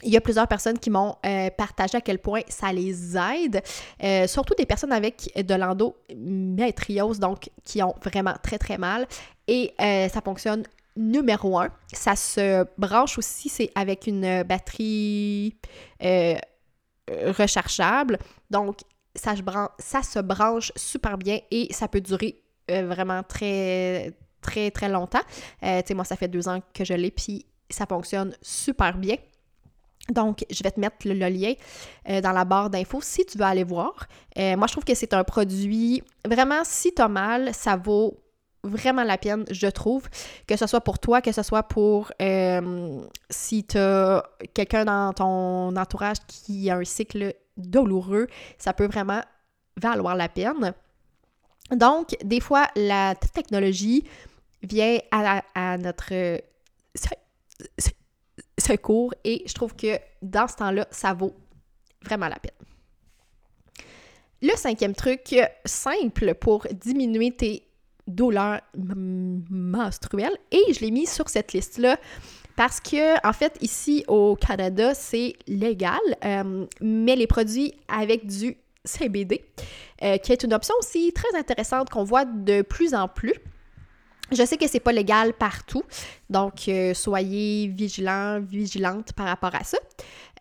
il 0.04 0.12
y 0.12 0.18
a 0.18 0.22
plusieurs 0.22 0.48
personnes 0.48 0.80
qui 0.80 0.90
m'ont 0.90 1.16
euh, 1.26 1.50
partagé 1.52 1.98
à 1.98 2.02
quel 2.02 2.20
point 2.20 2.42
ça 2.48 2.72
les 2.74 3.18
aide, 3.18 3.62
euh, 4.04 4.28
surtout 4.28 4.54
des 4.56 4.66
personnes 4.66 4.92
avec 4.92 5.32
de 5.36 5.54
l'endométriose, 5.54 7.20
donc 7.20 7.50
qui 7.64 7.82
ont 7.84 7.96
vraiment 8.04 8.34
très 8.42 8.58
très 8.58 8.78
mal. 8.78 9.08
Et 9.48 9.74
euh, 9.80 10.08
ça 10.10 10.22
fonctionne 10.22 10.64
numéro 10.96 11.60
un. 11.60 11.70
Ça 11.94 12.16
se 12.16 12.66
branche 12.78 13.18
aussi, 13.18 13.50
c'est 13.50 13.72
avec 13.76 14.08
une 14.08 14.44
batterie 14.44 15.56
rechargeable. 17.10 18.18
Donc, 18.50 18.80
ça 19.16 19.34
branche, 19.36 19.70
ça 19.80 20.04
se 20.04 20.20
branche 20.20 20.72
super 20.76 21.18
bien 21.18 21.40
et 21.50 21.72
ça 21.74 21.88
peut 21.88 22.02
durer 22.02 22.42
vraiment 22.70 23.24
très 23.24 24.14
très 24.42 24.72
très 24.72 24.90
longtemps. 24.90 25.22
tu 25.62 25.68
sais, 25.86 25.94
moi, 25.94 26.06
ça 26.06 26.16
fait 26.16 26.28
deux 26.28 26.48
ans 26.48 26.60
que 26.74 26.84
je 26.84 26.94
l'ai, 26.94 27.12
puis 27.12 27.46
ça 27.70 27.86
fonctionne 27.86 28.36
super 28.42 28.98
bien. 28.98 29.16
Donc, 30.10 30.46
je 30.50 30.64
vais 30.64 30.72
te 30.72 30.80
mettre 30.80 30.96
le, 31.06 31.14
lien 31.14 31.54
euh, 32.10 32.22
dans 32.22 32.32
la 32.32 32.46
barre 32.46 32.70
d'infos 32.70 33.02
si 33.02 33.26
tu 33.26 33.38
veux 33.38 33.46
aller 33.46 33.64
voir. 33.64 34.08
Euh, 34.38 34.58
moi, 34.58 34.68
je 34.68 34.74
trouve 34.74 34.84
que 34.84 34.96
c'est 34.96 35.14
un 35.14 35.24
produit, 35.24 36.04
vraiment, 36.28 36.64
si 36.64 36.94
tu 36.94 37.08
mal, 37.08 37.54
ça 37.54 37.76
vaut 37.76 38.18
vraiment 38.64 39.04
la 39.04 39.18
peine, 39.18 39.46
je 39.50 39.68
trouve, 39.68 40.08
que 40.48 40.56
ce 40.56 40.68
soit 40.68 40.82
pour 40.82 41.00
toi, 41.00 41.22
que 41.22 41.32
ce 41.32 41.42
soit 41.44 41.64
pour 41.64 42.12
euh, 42.22 43.02
si 43.30 43.64
tu 43.64 43.78
as 43.78 44.24
quelqu'un 44.54 44.86
dans 44.86 45.14
ton 45.14 45.76
entourage 45.76 46.18
qui 46.28 46.70
a 46.70 46.78
un 46.78 46.84
cycle 46.84 47.34
douloureux, 47.58 48.28
ça 48.58 48.74
peut 48.74 48.86
vraiment 48.86 49.22
valoir 49.78 50.16
la 50.16 50.30
peine. 50.30 50.74
Donc, 51.72 52.16
des 52.24 52.40
fois, 52.40 52.68
la 52.76 53.16
technologie 53.16 54.04
vient 54.62 55.00
à 55.12 55.78
notre 55.78 56.14
secours 58.72 59.14
et 59.24 59.44
je 59.46 59.54
trouve 59.54 59.76
que 59.76 60.00
dans 60.22 60.48
ce 60.48 60.56
temps-là, 60.56 60.88
ça 60.92 61.14
vaut 61.14 61.34
vraiment 62.04 62.28
la 62.28 62.40
peine. 62.40 62.52
Le 64.42 64.56
cinquième 64.56 64.96
truc 64.96 65.36
simple 65.66 66.34
pour 66.36 66.66
diminuer 66.72 67.32
tes 67.32 67.64
douleurs 68.08 68.62
menstruelles, 68.74 70.36
et 70.52 70.74
je 70.74 70.80
l'ai 70.80 70.92
mis 70.92 71.06
sur 71.06 71.30
cette 71.30 71.54
liste-là 71.54 71.98
parce 72.56 72.80
que, 72.80 73.28
en 73.28 73.34
fait, 73.34 73.58
ici 73.62 74.04
au 74.08 74.36
Canada, 74.36 74.94
c'est 74.94 75.34
légal, 75.48 76.00
euh, 76.26 76.66
mais 76.82 77.16
les 77.16 77.28
produits 77.28 77.74
avec 77.88 78.26
du 78.26 78.58
CBD, 78.84 79.44
euh, 80.04 80.18
qui 80.18 80.32
est 80.32 80.44
une 80.44 80.54
option 80.54 80.76
aussi 80.80 81.14
très 81.14 81.38
intéressante 81.38 81.90
qu'on 81.90 82.04
voit 82.04 82.26
de 82.26 82.62
plus 82.62 82.94
en 82.94 83.08
plus. 83.08 83.34
Je 84.32 84.46
sais 84.46 84.56
que 84.58 84.68
c'est 84.68 84.80
pas 84.80 84.94
légal 84.94 85.34
partout, 85.34 85.84
donc 86.30 86.68
euh, 86.70 86.94
soyez 86.94 87.68
vigilants, 87.68 88.40
vigilantes 88.40 89.12
par 89.12 89.26
rapport 89.26 89.54
à 89.54 89.64
ça. 89.64 89.78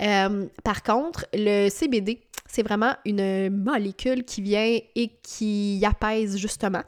Euh, 0.00 0.46
par 0.62 0.84
contre, 0.84 1.26
le 1.34 1.68
CBD, 1.68 2.20
c'est 2.46 2.62
vraiment 2.62 2.94
une 3.04 3.50
molécule 3.50 4.24
qui 4.24 4.42
vient 4.42 4.78
et 4.94 5.10
qui 5.22 5.82
apaise 5.84 6.36
justement 6.36 6.82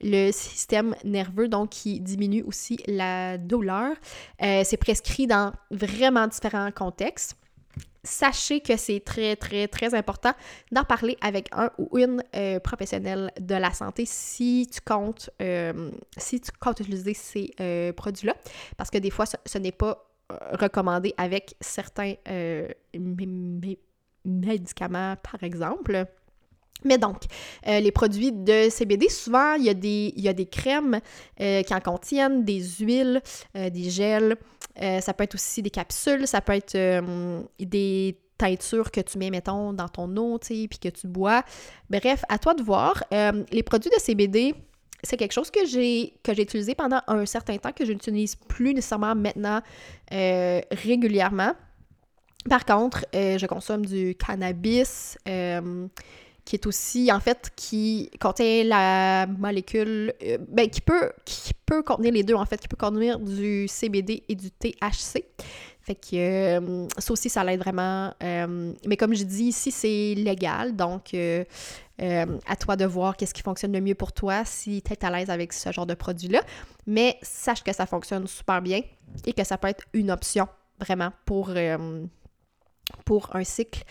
le 0.00 0.30
système 0.32 0.94
nerveux, 1.04 1.48
donc 1.48 1.70
qui 1.70 2.00
diminue 2.00 2.42
aussi 2.42 2.78
la 2.86 3.36
douleur. 3.36 3.94
Euh, 4.42 4.62
c'est 4.64 4.76
prescrit 4.78 5.26
dans 5.26 5.52
vraiment 5.70 6.26
différents 6.26 6.70
contextes 6.70 7.36
sachez 8.06 8.60
que 8.60 8.76
c'est 8.76 9.00
très, 9.00 9.36
très, 9.36 9.68
très 9.68 9.94
important 9.94 10.32
d'en 10.72 10.84
parler 10.84 11.18
avec 11.20 11.48
un 11.52 11.70
ou 11.78 11.98
une 11.98 12.22
euh, 12.34 12.60
professionnelle 12.60 13.30
de 13.38 13.54
la 13.54 13.72
santé 13.72 14.04
si 14.06 14.68
tu 14.72 14.80
comptes, 14.80 15.30
euh, 15.42 15.90
utiliser 16.70 17.14
ces 17.14 17.50
euh, 17.60 17.92
produits-là. 17.92 18.34
Parce 18.76 18.90
que 18.90 18.98
des 18.98 19.10
fois, 19.10 19.26
ce, 19.26 19.58
n'est 19.58 19.72
pas 19.72 20.06
recommandé 20.52 21.14
avec 21.16 21.54
certains 21.60 22.14
médicaments, 24.24 25.16
par 25.16 25.42
exemple. 25.42 26.06
Mais 26.84 26.98
donc, 26.98 27.22
les 27.66 27.90
produits 27.90 28.32
de 28.32 28.68
CBD, 28.70 29.08
souvent, 29.08 29.54
il 29.54 29.64
y 29.64 29.70
a 29.70 29.74
des, 29.74 30.12
y 30.16 30.28
a 30.28 30.32
des 30.32 30.46
crèmes 30.46 31.00
qui 31.38 31.74
en 31.74 31.80
contiennent, 31.80 32.44
des 32.44 32.62
huiles, 32.80 33.22
des 33.54 33.90
gels, 33.90 34.36
euh, 34.82 35.00
ça 35.00 35.14
peut 35.14 35.24
être 35.24 35.34
aussi 35.34 35.62
des 35.62 35.70
capsules, 35.70 36.26
ça 36.26 36.40
peut 36.40 36.52
être 36.52 36.74
euh, 36.74 37.42
des 37.58 38.18
teintures 38.36 38.90
que 38.90 39.00
tu 39.00 39.18
mets, 39.18 39.30
mettons, 39.30 39.72
dans 39.72 39.88
ton 39.88 40.14
eau, 40.16 40.38
tu 40.38 40.48
sais, 40.48 40.68
puis 40.68 40.78
que 40.78 40.88
tu 40.88 41.06
bois. 41.06 41.42
Bref, 41.88 42.24
à 42.28 42.38
toi 42.38 42.54
de 42.54 42.62
voir. 42.62 43.02
Euh, 43.12 43.44
les 43.50 43.62
produits 43.62 43.90
de 43.90 43.98
CBD, 44.00 44.54
c'est 45.02 45.16
quelque 45.16 45.32
chose 45.32 45.50
que 45.50 45.64
j'ai 45.64 46.14
que 46.22 46.34
j'ai 46.34 46.42
utilisé 46.42 46.74
pendant 46.74 47.00
un 47.06 47.24
certain 47.24 47.56
temps, 47.56 47.72
que 47.72 47.84
je 47.84 47.92
n'utilise 47.92 48.34
plus 48.34 48.74
nécessairement 48.74 49.14
maintenant 49.14 49.62
régulièrement. 50.10 51.52
Par 52.48 52.64
contre, 52.64 53.04
je 53.12 53.46
consomme 53.46 53.84
du 53.84 54.14
cannabis 54.14 55.18
qui 56.46 56.54
est 56.54 56.66
aussi, 56.66 57.10
en 57.12 57.18
fait, 57.18 57.50
qui 57.56 58.08
contient 58.20 58.62
la 58.64 59.26
molécule, 59.26 60.14
euh, 60.22 60.38
ben, 60.48 60.70
qui 60.70 60.80
peut, 60.80 61.12
qui 61.24 61.52
peut 61.66 61.82
contenir 61.82 62.12
les 62.12 62.22
deux, 62.22 62.34
en 62.34 62.46
fait, 62.46 62.58
qui 62.58 62.68
peut 62.68 62.76
contenir 62.76 63.18
du 63.18 63.66
CBD 63.66 64.22
et 64.28 64.36
du 64.36 64.52
THC. 64.52 65.24
Fait 65.80 65.96
que 65.96 66.14
euh, 66.14 66.86
ça 66.98 67.12
aussi, 67.12 67.28
ça 67.28 67.42
l'aide 67.42 67.58
vraiment. 67.58 68.14
Euh, 68.22 68.72
mais 68.86 68.96
comme 68.96 69.12
je 69.12 69.24
dis, 69.24 69.46
ici, 69.46 69.72
c'est 69.72 70.14
légal, 70.16 70.74
donc 70.76 71.14
à 71.98 72.56
toi 72.56 72.76
de 72.76 72.84
voir 72.84 73.16
qu'est-ce 73.16 73.34
qui 73.34 73.42
fonctionne 73.42 73.72
le 73.72 73.80
mieux 73.80 73.94
pour 73.96 74.12
toi, 74.12 74.44
si 74.44 74.82
tu 74.82 74.92
es 74.92 75.04
à 75.04 75.10
l'aise 75.10 75.30
avec 75.30 75.52
ce 75.52 75.72
genre 75.72 75.86
de 75.86 75.94
produit-là. 75.94 76.42
Mais 76.86 77.18
sache 77.22 77.64
que 77.64 77.72
ça 77.72 77.86
fonctionne 77.86 78.26
super 78.28 78.62
bien 78.62 78.82
et 79.24 79.32
que 79.32 79.42
ça 79.42 79.58
peut 79.58 79.68
être 79.68 79.84
une 79.94 80.12
option 80.12 80.46
vraiment 80.78 81.10
pour, 81.24 81.50
pour 83.04 83.34
un 83.34 83.42
cycle 83.42 83.82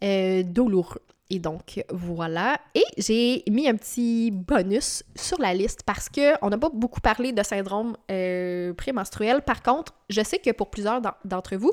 douloureux. 0.00 1.02
Et 1.30 1.38
donc, 1.38 1.84
voilà. 1.90 2.58
Et 2.74 2.84
j'ai 2.96 3.42
mis 3.50 3.68
un 3.68 3.76
petit 3.76 4.30
bonus 4.30 5.04
sur 5.14 5.38
la 5.38 5.52
liste 5.52 5.82
parce 5.84 6.08
qu'on 6.08 6.48
n'a 6.48 6.56
pas 6.56 6.70
beaucoup 6.72 7.00
parlé 7.00 7.32
de 7.32 7.42
syndrome 7.42 7.96
euh, 8.10 8.72
prémenstruel. 8.72 9.42
Par 9.42 9.62
contre, 9.62 9.92
je 10.08 10.22
sais 10.22 10.38
que 10.38 10.50
pour 10.52 10.70
plusieurs 10.70 11.02
d'entre 11.24 11.56
vous, 11.56 11.72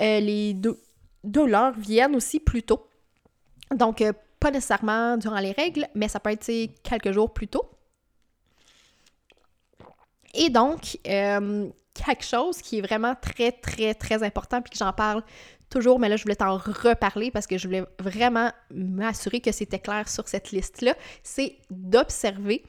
euh, 0.00 0.20
les 0.20 0.56
douleurs 1.22 1.72
viennent 1.78 2.16
aussi 2.16 2.40
plus 2.40 2.62
tôt. 2.62 2.88
Donc, 3.74 4.00
euh, 4.00 4.12
pas 4.38 4.50
nécessairement 4.50 5.18
durant 5.18 5.40
les 5.40 5.52
règles, 5.52 5.86
mais 5.94 6.08
ça 6.08 6.18
peut 6.18 6.30
être 6.30 6.50
quelques 6.82 7.12
jours 7.12 7.34
plus 7.34 7.48
tôt. 7.48 7.70
Et 10.32 10.48
donc, 10.48 10.96
quelque 12.04 12.24
chose 12.24 12.62
qui 12.62 12.78
est 12.78 12.80
vraiment 12.80 13.14
très, 13.20 13.52
très, 13.52 13.94
très 13.94 14.22
important, 14.22 14.60
puis 14.62 14.70
que 14.70 14.78
j'en 14.78 14.92
parle 14.92 15.22
toujours, 15.70 15.98
mais 15.98 16.08
là, 16.08 16.16
je 16.16 16.22
voulais 16.24 16.36
t'en 16.36 16.56
reparler 16.56 17.30
parce 17.30 17.46
que 17.46 17.56
je 17.56 17.66
voulais 17.66 17.84
vraiment 17.98 18.50
m'assurer 18.74 19.40
que 19.40 19.52
c'était 19.52 19.78
clair 19.78 20.08
sur 20.08 20.28
cette 20.28 20.50
liste-là, 20.50 20.94
c'est 21.22 21.56
d'observer 21.70 22.64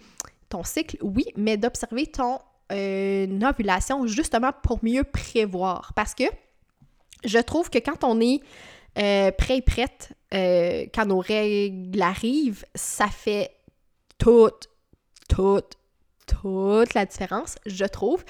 ton 0.49 0.63
cycle, 0.63 0.97
oui, 1.01 1.25
mais 1.35 1.57
d'observer 1.57 2.07
ton 2.07 2.39
euh, 2.71 3.39
ovulation 3.41 4.05
justement 4.05 4.51
pour 4.63 4.79
mieux 4.83 5.03
prévoir. 5.03 5.93
Parce 5.95 6.13
que 6.13 6.25
je 7.23 7.39
trouve 7.39 7.69
que 7.69 7.79
quand 7.79 8.03
on 8.03 8.19
est 8.21 8.41
euh, 8.97 9.31
prêt 9.31 9.57
et 9.57 9.61
prête, 9.61 10.13
euh, 10.33 10.85
quand 10.93 11.05
nos 11.05 11.19
règles 11.19 12.01
arrivent, 12.01 12.65
ça 12.75 13.07
fait 13.07 13.51
toute, 14.17 14.67
toute, 15.27 15.77
toute 16.27 16.93
la 16.93 17.05
différence, 17.05 17.55
je 17.65 17.85
trouve. 17.85 18.23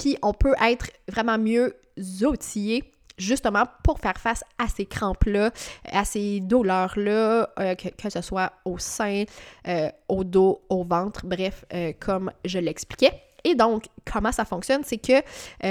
Puis 0.00 0.16
on 0.22 0.32
peut 0.32 0.54
être 0.60 0.90
vraiment 1.08 1.38
mieux 1.38 1.76
outillé 2.22 2.90
justement 3.18 3.64
pour 3.84 4.00
faire 4.00 4.16
face 4.16 4.42
à 4.58 4.66
ces 4.66 4.86
crampes-là, 4.86 5.50
à 5.92 6.04
ces 6.04 6.40
douleurs-là, 6.40 7.50
euh, 7.58 7.74
que, 7.74 8.10
ce 8.10 8.22
soit 8.22 8.52
au 8.64 8.78
sein, 8.78 9.24
euh, 9.68 9.90
au 10.08 10.24
dos, 10.24 10.62
au 10.70 10.84
ventre, 10.84 11.26
bref, 11.26 11.64
euh, 11.74 11.92
comme 12.00 12.32
je 12.44 12.58
l'expliquais. 12.58 13.12
Et 13.44 13.54
donc, 13.54 13.84
comment 14.10 14.32
ça 14.32 14.44
fonctionne? 14.44 14.82
C'est 14.84 14.98
que 14.98 15.22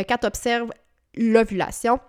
quand 0.03 0.17
tu 0.17 0.27
observes 0.27 0.69
l'ovulation, 1.15 1.99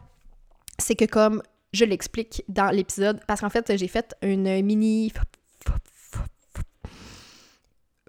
c'est 0.79 0.95
que 0.95 1.05
comme 1.05 1.43
je 1.73 1.85
l'explique 1.85 2.45
dans 2.49 2.71
l'épisode, 2.71 3.21
parce 3.27 3.41
qu'en 3.41 3.51
fait, 3.51 3.77
j'ai 3.77 3.89
fait 3.89 4.15
une 4.23 4.63
mini 4.63 5.13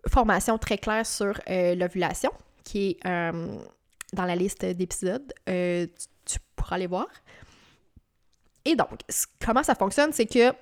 formation 0.08 0.58
très 0.58 0.78
claire 0.78 1.06
sur 1.06 1.39
l'ovulation, 1.47 2.32
qui 2.63 2.97
est 3.04 3.32
dans 4.13 4.26
la 4.26 4.36
liste 4.36 4.65
d'épisodes 4.65 5.34
tu 5.45 6.39
pourras 6.56 6.76
aller 6.76 6.88
voir. 6.88 7.08
Et 8.65 8.76
donc, 8.76 8.89
comment 9.43 9.63
ça 9.63 9.76
fonctionne, 9.76 10.13
c'est 10.13 10.28
que 10.28 10.54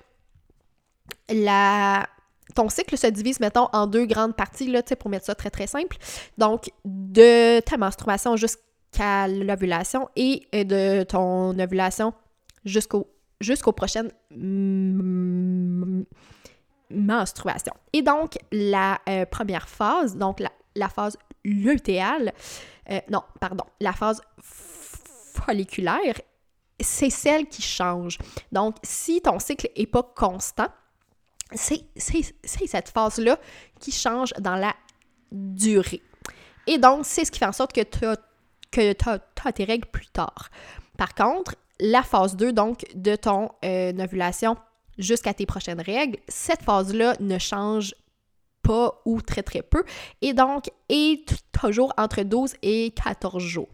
la... 1.28 2.08
ton 2.54 2.68
cycle 2.68 2.96
se 2.96 3.06
divise, 3.08 3.40
mettons, 3.40 3.68
en 3.72 3.86
deux 3.86 4.06
grandes 4.06 4.34
parties, 4.34 4.70
là, 4.70 4.82
pour 4.98 5.10
mettre 5.10 5.26
ça 5.26 5.34
très, 5.34 5.50
très 5.50 5.66
simple. 5.66 5.96
Donc, 6.38 6.70
de 6.84 7.60
ta 7.60 7.76
menstruation 7.76 8.36
jusqu'à 8.36 9.28
l'ovulation 9.28 10.08
et 10.16 10.46
de 10.52 11.02
ton 11.04 11.58
ovulation 11.58 12.14
jusqu'au 12.64 13.06
jusqu'aux 13.40 13.72
prochaines 13.72 14.10
menstruations. 16.90 17.72
Et 17.92 18.02
donc, 18.02 18.36
la 18.52 19.00
euh, 19.08 19.24
première 19.24 19.68
phase, 19.68 20.16
donc 20.16 20.42
la, 20.74 20.88
phase 20.88 21.16
lutéale, 21.44 22.32
euh, 22.90 23.00
non, 23.10 23.22
pardon, 23.38 23.64
la 23.80 23.92
phase 23.92 24.20
folliculaire, 24.42 26.20
c'est 26.80 27.10
celle 27.10 27.46
qui 27.46 27.62
change. 27.62 28.18
Donc, 28.52 28.76
si 28.82 29.20
ton 29.20 29.38
cycle 29.38 29.68
n'est 29.76 29.86
pas 29.86 30.02
constant, 30.02 30.68
c'est 31.54 31.84
cette 32.44 32.88
phase-là 32.88 33.38
qui 33.80 33.92
change 33.92 34.32
dans 34.38 34.56
la 34.56 34.74
durée. 35.32 36.02
Et 36.66 36.78
donc, 36.78 37.04
c'est 37.04 37.24
ce 37.24 37.30
qui 37.30 37.38
fait 37.38 37.46
en 37.46 37.52
sorte 37.52 37.72
que 37.72 37.82
tu 37.82 38.04
as, 38.06 39.52
tes 39.52 39.64
règles 39.64 39.88
plus 39.88 40.06
tard. 40.06 40.50
Par 40.96 41.14
contre, 41.14 41.56
la 41.80 42.02
phase 42.02 42.36
2, 42.36 42.52
donc, 42.52 42.84
de 42.94 43.16
ton 43.16 43.50
euh, 43.64 43.92
ovulation 43.98 44.56
jusqu'à 44.98 45.34
tes 45.34 45.46
prochaines 45.46 45.80
règles, 45.80 46.18
cette 46.28 46.62
phase-là 46.62 47.16
ne 47.20 47.38
change 47.38 47.94
pas 48.62 49.00
ou 49.04 49.20
très 49.20 49.42
très 49.42 49.62
peu 49.62 49.84
et 50.22 50.32
donc 50.32 50.70
est 50.88 51.42
toujours 51.52 51.92
entre 51.96 52.22
12 52.22 52.54
et 52.62 52.92
14 52.92 53.42
jours. 53.42 53.68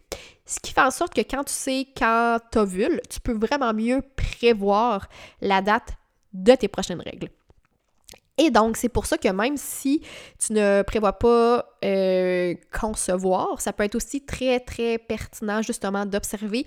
Ce 0.45 0.61
qui 0.61 0.73
fait 0.73 0.83
en 0.83 0.91
sorte 0.91 1.15
que 1.15 1.23
quand 1.23 1.45
tu 1.45 1.53
sais 1.53 1.89
quand 1.97 2.39
t'ovules, 2.51 3.01
tu 3.11 3.21
peux 3.21 3.33
vraiment 3.33 3.75
mieux 3.75 4.03
prévoir 4.17 5.09
la 5.41 5.61
date 5.61 5.95
de 6.33 6.55
tes 6.55 6.69
prochaines 6.69 7.01
règles. 7.01 7.29
Et 8.39 8.51
donc, 8.51 8.77
c'est 8.77 8.91
pour 8.91 9.07
ça 9.07 9.17
que 9.17 9.29
même 9.29 9.57
si 9.57 10.03
tu 10.39 10.53
ne 10.53 10.83
prévois 10.83 11.15
pas 11.15 11.65
euh, 11.85 12.55
concevoir, 12.79 13.61
ça 13.61 13.73
peut 13.73 13.85
être 13.85 13.95
aussi 13.95 14.25
très, 14.25 14.61
très 14.61 14.99
pertinent 14.99 15.63
justement 15.63 16.05
d'observer 16.05 16.67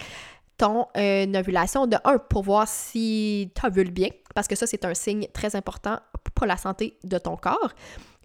ton 0.57 0.87
euh, 0.97 1.33
ovulation 1.35 1.85
de 1.85 1.95
un 2.03 2.17
pour 2.17 2.43
voir 2.43 2.67
si 2.67 3.51
tu 3.55 3.65
ovules 3.65 3.91
bien, 3.91 4.09
parce 4.33 4.47
que 4.47 4.55
ça, 4.55 4.65
c'est 4.65 4.83
un 4.83 4.95
signe 4.95 5.27
très 5.31 5.55
important 5.55 5.99
pour 6.33 6.47
la 6.47 6.57
santé 6.57 6.97
de 7.03 7.17
ton 7.17 7.37
corps. 7.37 7.73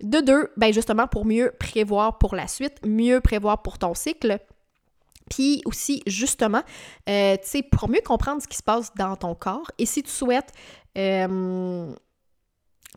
De 0.02 0.20
deux, 0.20 0.50
ben 0.56 0.72
justement 0.72 1.06
pour 1.06 1.24
mieux 1.24 1.52
prévoir 1.58 2.18
pour 2.18 2.34
la 2.34 2.48
suite, 2.48 2.78
mieux 2.84 3.20
prévoir 3.20 3.62
pour 3.62 3.78
ton 3.78 3.94
cycle, 3.94 4.38
Puis 5.30 5.62
aussi, 5.64 6.02
justement, 6.06 6.62
euh, 7.08 7.36
tu 7.36 7.48
sais, 7.48 7.62
pour 7.62 7.88
mieux 7.88 8.02
comprendre 8.04 8.42
ce 8.42 8.48
qui 8.48 8.56
se 8.56 8.62
passe 8.62 8.92
dans 8.94 9.16
ton 9.16 9.34
corps, 9.34 9.70
et 9.78 9.86
si 9.86 10.02
tu 10.02 10.10
souhaites... 10.10 10.52
Euh, 10.98 11.94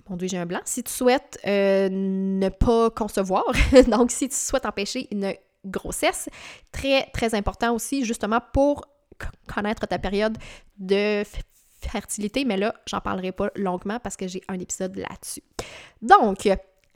mon 0.10 0.16
Dieu, 0.16 0.28
j'ai 0.28 0.38
un 0.38 0.46
blanc. 0.46 0.62
Si 0.66 0.84
tu 0.84 0.92
souhaites 0.92 1.40
euh, 1.46 1.90
ne 1.92 2.50
pas 2.50 2.90
concevoir, 2.90 3.46
donc 3.88 4.12
si 4.12 4.30
tu 4.30 4.36
souhaites 4.36 4.66
empêcher 4.66 5.08
une 5.12 5.34
grossesse, 5.66 6.30
très, 6.72 7.08
très 7.14 7.36
important 7.36 7.74
aussi, 7.74 8.06
justement, 8.06 8.40
pour 8.54 8.86
connaître 9.48 9.88
ta 9.88 10.00
période 10.00 10.38
de 10.78 11.24
fertilité, 11.82 12.46
mais 12.46 12.58
là, 12.58 12.76
j'en 12.86 13.00
parlerai 13.00 13.32
pas 13.32 13.50
longuement 13.56 14.00
parce 14.00 14.16
que 14.16 14.28
j'ai 14.28 14.42
un 14.48 14.60
épisode 14.60 14.96
là-dessus. 14.96 15.44
Donc, 16.02 16.48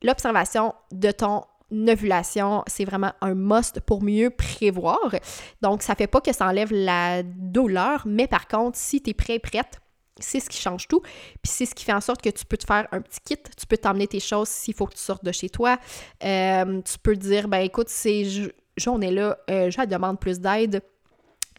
l'observation 0.02 0.74
de 0.92 1.12
ton 1.12 1.44
ovulation, 1.72 2.64
c'est 2.68 2.86
vraiment 2.86 3.14
un 3.22 3.34
must 3.34 3.80
pour 3.80 4.04
mieux 4.04 4.30
prévoir. 4.30 5.16
Donc, 5.62 5.82
ça 5.82 5.96
fait 5.96 6.08
pas 6.08 6.22
que 6.22 6.34
ça 6.34 6.48
enlève 6.48 6.72
la 6.72 7.24
douleur, 7.24 8.04
mais 8.06 8.28
par 8.28 8.48
contre, 8.48 8.78
si 8.78 9.02
tu 9.02 9.12
es 9.12 9.14
prêt, 9.14 9.40
prête, 9.40 9.80
c'est 10.20 10.40
ce 10.40 10.50
qui 10.50 10.60
change 10.60 10.88
tout. 10.88 11.02
Puis 11.02 11.52
c'est 11.52 11.66
ce 11.66 11.74
qui 11.74 11.84
fait 11.84 11.94
en 11.94 12.02
sorte 12.02 12.22
que 12.22 12.30
tu 12.30 12.46
peux 12.46 12.58
te 12.58 12.66
faire 12.66 12.88
un 12.92 13.02
petit 13.02 13.20
kit, 13.22 13.38
tu 13.58 13.66
peux 13.66 13.78
t'emmener 13.78 14.08
tes 14.08 14.20
choses 14.20 14.50
s'il 14.50 14.74
faut 14.74 14.86
que 14.86 14.94
tu 14.94 15.02
sortes 15.02 15.24
de 15.24 15.32
chez 15.32 15.50
toi. 15.50 15.80
Euh, 16.24 16.82
tu 16.82 17.00
peux 17.00 17.16
dire, 17.16 17.48
ben 17.48 17.60
écoute, 17.60 17.90
c'est 17.90 18.52
journée-là, 18.78 19.38
euh, 19.50 19.70
je 19.70 19.86
demande 19.86 20.20
plus 20.20 20.40
d'aide, 20.40 20.82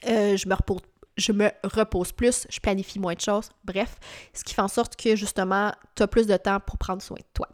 euh, 0.08 0.36
je 0.36 0.48
me 0.48 0.54
repose 0.54 0.80
je 1.18 1.32
me 1.32 1.50
repose 1.62 2.10
plus, 2.10 2.46
je 2.48 2.58
planifie 2.58 2.98
moins 2.98 3.12
de 3.12 3.20
choses, 3.20 3.50
bref, 3.64 3.96
ce 4.32 4.42
qui 4.42 4.54
fait 4.54 4.62
en 4.62 4.68
sorte 4.68 4.96
que 4.96 5.14
justement, 5.14 5.70
tu 5.94 6.02
as 6.02 6.06
plus 6.06 6.26
de 6.26 6.36
temps 6.38 6.58
pour 6.58 6.78
prendre 6.78 7.02
soin 7.02 7.18
de 7.18 7.24
toi. 7.34 7.48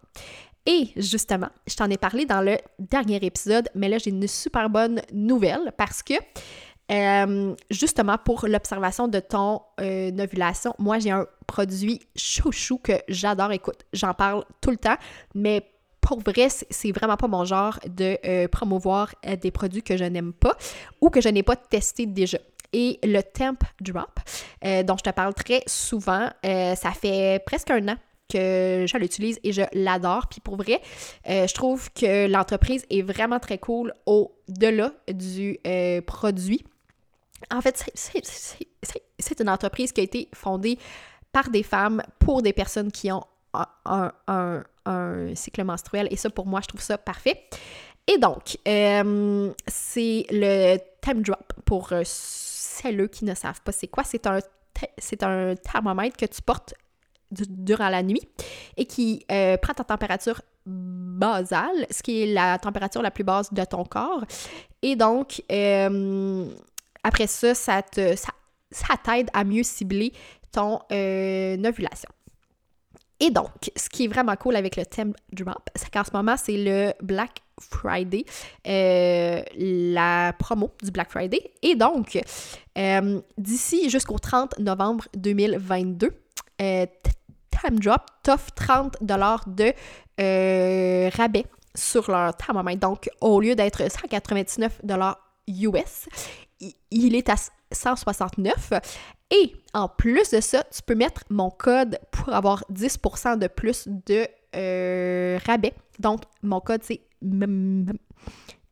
Et 0.66 0.88
justement, 0.96 1.48
je 1.66 1.74
t'en 1.76 1.88
ai 1.88 1.96
parlé 1.96 2.26
dans 2.26 2.42
le 2.42 2.56
dernier 2.78 3.16
épisode, 3.22 3.68
mais 3.74 3.88
là, 3.88 3.98
j'ai 3.98 4.10
une 4.10 4.26
super 4.26 4.68
bonne 4.68 5.00
nouvelle 5.12 5.72
parce 5.76 6.02
que 6.02 6.14
euh, 6.90 7.54
justement 7.70 8.16
pour 8.16 8.46
l'observation 8.48 9.08
de 9.08 9.20
ton 9.20 9.60
euh, 9.80 10.10
ovulation, 10.18 10.74
moi 10.78 10.98
j'ai 10.98 11.10
un 11.10 11.26
produit 11.46 12.00
chouchou 12.16 12.78
que 12.78 12.92
j'adore. 13.08 13.52
Écoute, 13.52 13.84
j'en 13.92 14.14
parle 14.14 14.44
tout 14.60 14.70
le 14.70 14.78
temps, 14.78 14.96
mais 15.34 15.62
pour 16.00 16.20
vrai, 16.20 16.48
c'est 16.48 16.92
vraiment 16.92 17.18
pas 17.18 17.28
mon 17.28 17.44
genre 17.44 17.78
de 17.86 18.16
euh, 18.24 18.48
promouvoir 18.48 19.14
des 19.42 19.50
produits 19.50 19.82
que 19.82 19.98
je 19.98 20.04
n'aime 20.04 20.32
pas 20.32 20.56
ou 21.02 21.10
que 21.10 21.20
je 21.20 21.28
n'ai 21.28 21.42
pas 21.42 21.56
testé 21.56 22.06
déjà. 22.06 22.38
Et 22.72 22.98
le 23.02 23.20
Temp 23.22 23.58
Drop, 23.80 24.20
dont 24.62 24.96
je 24.98 25.02
te 25.02 25.10
parle 25.10 25.32
très 25.32 25.62
souvent, 25.66 26.28
ça 26.42 26.90
fait 26.92 27.42
presque 27.46 27.70
un 27.70 27.88
an 27.88 27.96
que 28.28 28.84
je 28.86 28.98
l'utilise 28.98 29.40
et 29.42 29.52
je 29.52 29.62
l'adore. 29.72 30.26
Puis 30.28 30.40
pour 30.40 30.56
vrai, 30.56 30.80
euh, 31.28 31.46
je 31.46 31.54
trouve 31.54 31.90
que 31.92 32.26
l'entreprise 32.28 32.84
est 32.90 33.02
vraiment 33.02 33.38
très 33.38 33.58
cool 33.58 33.92
au-delà 34.06 34.92
du 35.12 35.58
euh, 35.66 36.00
produit. 36.02 36.64
En 37.52 37.60
fait, 37.60 37.90
c'est 37.94 39.40
une 39.40 39.48
entreprise 39.48 39.92
qui 39.92 40.00
a 40.00 40.04
été 40.04 40.28
fondée 40.34 40.78
par 41.32 41.50
des 41.50 41.62
femmes 41.62 42.02
pour 42.18 42.42
des 42.42 42.52
personnes 42.52 42.90
qui 42.90 43.10
ont 43.12 43.24
un, 43.84 44.62
cycle 45.34 45.64
menstruel. 45.64 46.08
Et 46.10 46.16
ça, 46.16 46.30
pour 46.30 46.46
moi, 46.46 46.60
je 46.62 46.68
trouve 46.68 46.80
ça 46.80 46.98
parfait. 46.98 47.44
Et 48.06 48.18
donc, 48.18 48.56
euh, 48.66 49.52
c'est 49.66 50.26
le 50.30 50.78
Time 51.02 51.22
Drop 51.22 51.52
pour 51.64 51.92
celles 52.04 53.08
qui 53.08 53.24
ne 53.24 53.34
savent 53.34 53.60
pas 53.60 53.72
c'est 53.72 53.88
quoi. 53.88 54.02
C'est 54.02 54.26
un, 54.26 54.40
c'est 54.96 55.22
un 55.22 55.54
thermomètre 55.54 56.16
que 56.16 56.26
tu 56.26 56.42
portes 56.42 56.74
durant 57.30 57.88
la 57.88 58.02
nuit 58.02 58.22
et 58.76 58.86
qui 58.86 59.24
euh, 59.30 59.56
prend 59.56 59.74
ta 59.74 59.84
température 59.84 60.40
basale, 60.64 61.86
ce 61.90 62.02
qui 62.02 62.22
est 62.22 62.26
la 62.26 62.58
température 62.58 63.02
la 63.02 63.10
plus 63.10 63.24
basse 63.24 63.52
de 63.52 63.64
ton 63.64 63.84
corps. 63.84 64.24
Et 64.82 64.96
donc, 64.96 65.42
euh, 65.50 66.46
après 67.02 67.26
ça, 67.26 67.54
ça 67.54 67.82
te 67.82 68.14
ça, 68.70 68.94
t'aide 69.02 69.30
à 69.32 69.44
mieux 69.44 69.62
cibler 69.62 70.12
ton 70.52 70.80
euh, 70.92 71.56
ovulation. 71.64 72.10
Et 73.20 73.30
donc, 73.30 73.72
ce 73.74 73.88
qui 73.88 74.04
est 74.04 74.08
vraiment 74.08 74.36
cool 74.36 74.54
avec 74.54 74.76
le 74.76 74.86
thème 74.86 75.12
Drop, 75.32 75.68
c'est 75.74 75.90
qu'en 75.90 76.04
ce 76.04 76.12
moment, 76.12 76.36
c'est 76.36 76.56
le 76.56 76.92
Black 77.02 77.42
Friday, 77.58 78.24
la 78.64 80.32
promo 80.38 80.70
du 80.80 80.92
Black 80.92 81.10
Friday. 81.10 81.50
Et 81.62 81.74
donc, 81.74 82.16
d'ici 83.36 83.90
jusqu'au 83.90 84.20
30 84.20 84.60
novembre 84.60 85.06
2022, 85.16 86.12
Time 87.60 87.78
Drop 87.78 88.02
t'offre 88.22 88.50
30 88.52 88.96
de 89.00 89.72
euh, 90.20 91.10
rabais 91.14 91.46
sur 91.74 92.10
leur 92.10 92.36
thermomètre. 92.36 92.80
Donc, 92.80 93.08
au 93.20 93.40
lieu 93.40 93.54
d'être 93.54 93.90
199 93.90 94.80
US, 95.48 96.08
il 96.90 97.14
est 97.14 97.28
à 97.28 97.36
169. 97.72 98.72
Et 99.30 99.54
en 99.74 99.88
plus 99.88 100.30
de 100.30 100.40
ça, 100.40 100.64
tu 100.64 100.82
peux 100.82 100.94
mettre 100.94 101.22
mon 101.30 101.50
code 101.50 101.98
pour 102.10 102.32
avoir 102.32 102.64
10% 102.72 103.38
de 103.38 103.46
plus 103.46 103.86
de 103.86 104.26
euh, 104.56 105.38
rabais. 105.46 105.74
Donc, 105.98 106.22
mon 106.42 106.60
code, 106.60 106.82
c'est 106.82 107.02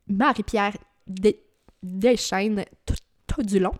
Marie-Pierre 0.07 0.77
Deschaines 1.83 2.65
tout, 2.85 2.95
tout 3.27 3.43
du 3.43 3.59
long. 3.59 3.73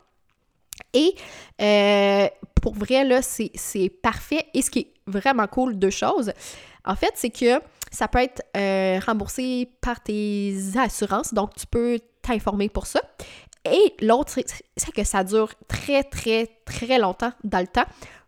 Et 0.93 1.15
euh, 1.61 2.27
pour 2.61 2.73
vrai, 2.73 3.03
là, 3.03 3.21
c'est 3.21 3.89
parfait. 4.01 4.45
Et 4.53 4.61
ce 4.61 4.69
qui 4.69 4.79
est 4.79 4.93
vraiment 5.07 5.47
cool, 5.47 5.77
deux 5.77 5.89
choses. 5.89 6.31
En 6.85 6.95
fait, 6.95 7.11
c'est 7.15 7.29
que 7.29 7.61
ça 7.91 8.07
peut 8.07 8.19
être 8.19 8.41
euh, 8.55 8.99
remboursé 9.05 9.69
par 9.81 10.01
tes 10.01 10.55
assurances, 10.77 11.33
donc 11.33 11.55
tu 11.55 11.65
peux 11.67 11.99
t'informer 12.21 12.69
pour 12.69 12.87
ça. 12.87 13.01
Et 13.65 13.95
l'autre, 14.05 14.33
c'est 14.77 14.91
que 14.91 15.03
ça 15.03 15.23
dure 15.23 15.49
très, 15.67 16.03
très, 16.03 16.47
très 16.65 16.97
longtemps 16.97 17.31
dans 17.43 17.59
le 17.59 17.67
temps, 17.67 17.85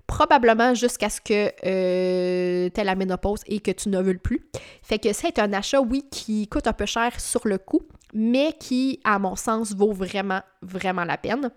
probablement 0.07 0.73
jusqu'à 0.73 1.09
ce 1.09 1.21
que 1.21 1.51
euh, 1.65 2.69
tu 2.73 2.81
aies 2.81 2.83
la 2.83 2.95
ménopause 2.95 3.41
et 3.47 3.59
que 3.59 3.71
tu 3.71 3.89
ne 3.89 4.01
veux 4.01 4.17
plus. 4.17 4.49
Fait 4.81 4.99
que 4.99 5.13
c'est 5.13 5.39
un 5.39 5.53
achat, 5.53 5.79
oui, 5.79 6.03
qui 6.11 6.47
coûte 6.47 6.67
un 6.67 6.73
peu 6.73 6.85
cher 6.85 7.17
sur 7.19 7.47
le 7.47 7.57
coup, 7.57 7.81
mais 8.13 8.53
qui, 8.59 8.99
à 9.05 9.19
mon 9.19 9.35
sens, 9.35 9.73
vaut 9.73 9.93
vraiment, 9.93 10.41
vraiment 10.61 11.05
la 11.05 11.17
peine. 11.17 11.51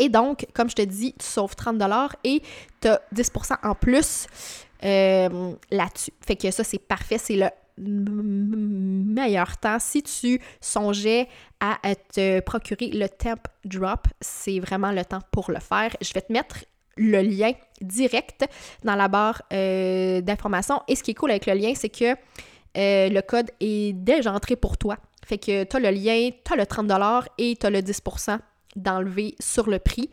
Et 0.00 0.08
donc, 0.08 0.46
comme 0.54 0.68
je 0.70 0.74
te 0.74 0.82
dis, 0.82 1.12
tu 1.12 1.26
sauves 1.26 1.54
30 1.54 1.80
et 2.24 2.42
tu 2.80 2.88
as 2.88 3.00
10 3.12 3.32
en 3.62 3.74
plus 3.74 4.26
euh, 4.82 5.52
là-dessus. 5.70 6.12
Fait 6.26 6.36
que 6.36 6.50
ça, 6.50 6.64
c'est 6.64 6.78
parfait. 6.78 7.18
C'est 7.18 7.36
le 7.36 7.50
meilleur 7.78 9.58
temps. 9.58 9.78
Si 9.78 10.02
tu 10.02 10.40
songeais 10.60 11.28
à 11.60 11.78
te 11.94 12.40
procurer 12.40 12.88
le 12.88 13.08
Temp 13.08 13.42
Drop, 13.66 14.08
c'est 14.22 14.58
vraiment 14.58 14.90
le 14.90 15.04
temps 15.04 15.20
pour 15.30 15.50
le 15.50 15.60
faire. 15.60 15.94
Je 16.00 16.12
vais 16.14 16.22
te 16.22 16.32
mettre 16.32 16.64
le 16.96 17.20
lien 17.20 17.52
direct 17.82 18.46
dans 18.82 18.96
la 18.96 19.08
barre 19.08 19.42
euh, 19.52 20.22
d'information. 20.22 20.80
Et 20.88 20.96
ce 20.96 21.02
qui 21.02 21.10
est 21.10 21.14
cool 21.14 21.30
avec 21.30 21.44
le 21.44 21.52
lien, 21.52 21.72
c'est 21.74 21.90
que 21.90 22.16
euh, 22.76 23.08
le 23.08 23.20
code 23.20 23.50
est 23.60 23.92
déjà 23.92 24.32
entré 24.32 24.56
pour 24.56 24.78
toi. 24.78 24.96
Fait 25.26 25.38
que 25.38 25.64
tu 25.64 25.76
as 25.76 25.80
le 25.80 25.90
lien, 25.90 26.30
tu 26.44 26.52
as 26.52 26.56
le 26.56 26.66
30 26.66 26.90
et 27.38 27.56
tu 27.56 27.66
as 27.66 27.70
le 27.70 27.82
10 27.82 28.00
d'enlever 28.76 29.34
sur 29.40 29.68
le 29.68 29.78
prix 29.78 30.10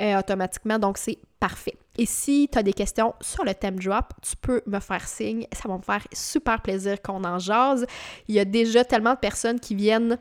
euh, 0.00 0.18
automatiquement. 0.18 0.78
Donc, 0.78 0.98
c'est 0.98 1.18
parfait. 1.38 1.76
Et 1.98 2.06
si 2.06 2.48
tu 2.50 2.58
as 2.58 2.62
des 2.62 2.72
questions 2.72 3.14
sur 3.20 3.44
le 3.44 3.54
thème 3.54 3.78
drop, 3.78 4.14
tu 4.22 4.36
peux 4.36 4.62
me 4.66 4.80
faire 4.80 5.06
signe. 5.06 5.46
Ça 5.52 5.68
va 5.68 5.76
me 5.76 5.82
faire 5.82 6.06
super 6.12 6.62
plaisir 6.62 7.02
qu'on 7.02 7.22
en 7.24 7.38
jase. 7.38 7.86
Il 8.28 8.34
y 8.34 8.38
a 8.38 8.44
déjà 8.44 8.84
tellement 8.84 9.14
de 9.14 9.18
personnes 9.18 9.60
qui 9.60 9.74
viennent 9.74 10.18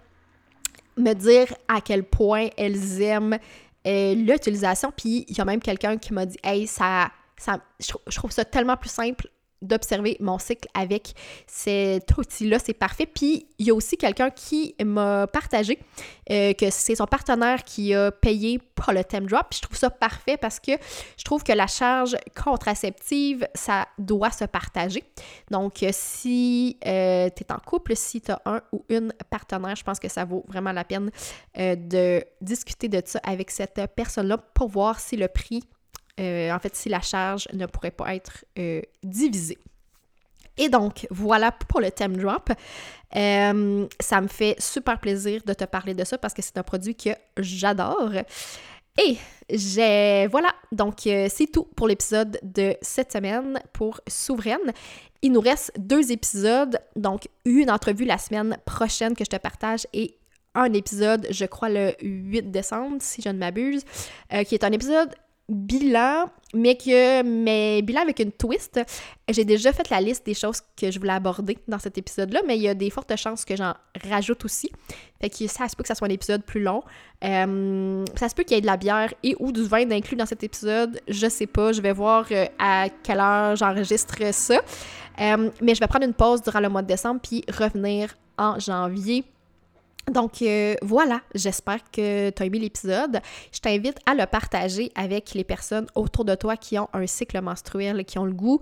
me 0.97 1.13
dire 1.13 1.53
à 1.67 1.79
quel 1.81 2.03
point 2.03 2.49
elles 2.57 3.01
aiment 3.01 3.37
euh, 3.87 4.15
l'utilisation. 4.15 4.91
Puis 4.95 5.25
il 5.29 5.37
y 5.37 5.41
a 5.41 5.45
même 5.45 5.61
quelqu'un 5.61 5.97
qui 5.97 6.13
m'a 6.13 6.25
dit 6.25 6.37
Hey, 6.43 6.67
ça, 6.67 7.11
ça 7.37 7.59
je 7.79 8.15
trouve 8.15 8.31
ça 8.31 8.43
tellement 8.43 8.75
plus 8.75 8.89
simple 8.91 9.29
d'observer 9.61 10.17
mon 10.19 10.39
cycle 10.39 10.67
avec 10.73 11.13
cet 11.47 12.17
outil-là, 12.17 12.59
c'est 12.59 12.73
parfait. 12.73 13.05
Puis 13.05 13.47
il 13.57 13.67
y 13.67 13.71
a 13.71 13.73
aussi 13.73 13.97
quelqu'un 13.97 14.29
qui 14.29 14.75
m'a 14.83 15.27
partagé 15.27 15.79
euh, 16.31 16.53
que 16.53 16.69
c'est 16.69 16.95
son 16.95 17.05
partenaire 17.05 17.63
qui 17.63 17.93
a 17.93 18.11
payé 18.11 18.59
pour 18.75 18.93
le 18.93 19.03
thème 19.03 19.25
drop. 19.25 19.47
je 19.53 19.61
trouve 19.61 19.77
ça 19.77 19.89
parfait 19.89 20.37
parce 20.37 20.59
que 20.59 20.71
je 21.17 21.23
trouve 21.23 21.43
que 21.43 21.51
la 21.51 21.67
charge 21.67 22.15
contraceptive, 22.41 23.47
ça 23.53 23.87
doit 23.97 24.31
se 24.31 24.45
partager. 24.45 25.03
Donc 25.51 25.83
si 25.91 26.77
euh, 26.85 27.29
tu 27.35 27.43
es 27.43 27.51
en 27.51 27.59
couple, 27.59 27.95
si 27.95 28.21
tu 28.21 28.31
as 28.31 28.41
un 28.45 28.61
ou 28.71 28.85
une 28.89 29.13
partenaire, 29.29 29.75
je 29.75 29.83
pense 29.83 29.99
que 29.99 30.07
ça 30.07 30.25
vaut 30.25 30.45
vraiment 30.47 30.71
la 30.71 30.83
peine 30.83 31.11
euh, 31.57 31.75
de 31.75 32.23
discuter 32.41 32.87
de 32.87 33.01
ça 33.05 33.19
avec 33.23 33.51
cette 33.51 33.81
personne-là 33.95 34.37
pour 34.37 34.69
voir 34.69 34.99
si 34.99 35.17
le 35.17 35.27
prix 35.27 35.63
euh, 36.19 36.51
en 36.51 36.59
fait, 36.59 36.75
si 36.75 36.89
la 36.89 37.01
charge 37.01 37.47
ne 37.53 37.65
pourrait 37.65 37.91
pas 37.91 38.15
être 38.15 38.45
euh, 38.57 38.81
divisée. 39.03 39.57
Et 40.57 40.67
donc, 40.67 41.07
voilà 41.09 41.51
pour 41.51 41.79
le 41.79 41.89
thème 41.89 42.17
drop. 42.17 42.51
Euh, 43.15 43.87
ça 43.99 44.19
me 44.19 44.27
fait 44.27 44.55
super 44.59 44.99
plaisir 44.99 45.41
de 45.45 45.53
te 45.53 45.63
parler 45.63 45.93
de 45.93 46.03
ça 46.03 46.17
parce 46.17 46.33
que 46.33 46.41
c'est 46.41 46.57
un 46.57 46.63
produit 46.63 46.95
que 46.95 47.11
j'adore. 47.37 48.11
Et 49.01 49.17
j'ai 49.49 50.27
voilà, 50.27 50.49
donc 50.73 50.95
c'est 51.03 51.49
tout 51.51 51.63
pour 51.63 51.87
l'épisode 51.87 52.37
de 52.43 52.75
cette 52.81 53.13
semaine 53.13 53.61
pour 53.71 54.01
Souveraine. 54.07 54.73
Il 55.21 55.31
nous 55.31 55.39
reste 55.39 55.71
deux 55.77 56.11
épisodes, 56.11 56.77
donc 56.97 57.29
une 57.45 57.71
entrevue 57.71 58.03
la 58.03 58.17
semaine 58.17 58.57
prochaine 58.65 59.15
que 59.15 59.23
je 59.23 59.29
te 59.29 59.37
partage 59.37 59.87
et 59.93 60.17
un 60.53 60.73
épisode, 60.73 61.27
je 61.29 61.45
crois 61.45 61.69
le 61.69 61.93
8 62.01 62.51
décembre, 62.51 62.97
si 62.99 63.21
je 63.21 63.29
ne 63.29 63.37
m'abuse, 63.37 63.85
qui 64.45 64.55
est 64.55 64.63
un 64.65 64.71
épisode 64.73 65.15
bilan, 65.49 66.29
mais 66.53 66.75
que 66.75 67.23
mais 67.23 67.81
bilan 67.81 68.01
avec 68.01 68.19
une 68.19 68.31
twist. 68.31 68.79
J'ai 69.27 69.45
déjà 69.45 69.73
fait 69.73 69.89
la 69.89 69.99
liste 69.99 70.25
des 70.25 70.33
choses 70.33 70.61
que 70.77 70.91
je 70.91 70.99
voulais 70.99 71.13
aborder 71.13 71.57
dans 71.67 71.79
cet 71.79 71.97
épisode-là, 71.97 72.41
mais 72.45 72.55
il 72.55 72.63
y 72.63 72.67
a 72.67 72.73
des 72.73 72.89
fortes 72.89 73.15
chances 73.15 73.45
que 73.45 73.55
j'en 73.55 73.73
rajoute 74.09 74.45
aussi. 74.45 74.71
Fait 75.19 75.29
que 75.29 75.47
ça 75.47 75.67
se 75.67 75.75
peut 75.75 75.83
que 75.83 75.87
ça 75.87 75.95
soit 75.95 76.07
un 76.07 76.11
épisode 76.11 76.43
plus 76.43 76.61
long. 76.61 76.83
Euh, 77.23 78.05
ça 78.15 78.29
se 78.29 78.35
peut 78.35 78.43
qu'il 78.43 78.55
y 78.55 78.57
ait 78.57 78.61
de 78.61 78.67
la 78.67 78.77
bière 78.77 79.13
et 79.23 79.35
ou 79.39 79.51
du 79.51 79.63
vin 79.63 79.89
inclus 79.91 80.15
dans 80.15 80.25
cet 80.25 80.43
épisode. 80.43 81.01
Je 81.07 81.27
sais 81.27 81.47
pas. 81.47 81.73
Je 81.73 81.81
vais 81.81 81.93
voir 81.93 82.25
euh, 82.31 82.45
à 82.59 82.87
quelle 83.03 83.19
heure 83.19 83.55
j'enregistre 83.55 84.33
ça. 84.33 84.61
Euh, 85.19 85.49
mais 85.61 85.75
je 85.75 85.79
vais 85.79 85.87
prendre 85.87 86.05
une 86.05 86.13
pause 86.13 86.41
durant 86.41 86.59
le 86.61 86.69
mois 86.69 86.81
de 86.81 86.87
décembre 86.87 87.19
puis 87.21 87.43
revenir 87.49 88.15
en 88.37 88.57
janvier 88.59 89.25
donc 90.09 90.41
euh, 90.41 90.75
voilà, 90.81 91.21
j'espère 91.35 91.79
que 91.91 92.29
tu 92.29 92.43
as 92.43 92.45
aimé 92.45 92.59
l'épisode. 92.59 93.19
Je 93.51 93.59
t'invite 93.59 93.97
à 94.05 94.13
le 94.13 94.25
partager 94.25 94.91
avec 94.95 95.33
les 95.33 95.43
personnes 95.43 95.87
autour 95.95 96.25
de 96.25 96.35
toi 96.35 96.57
qui 96.57 96.77
ont 96.79 96.89
un 96.93 97.07
cycle 97.07 97.39
menstruel, 97.41 98.05
qui 98.05 98.17
ont 98.19 98.25
le 98.25 98.33
goût 98.33 98.61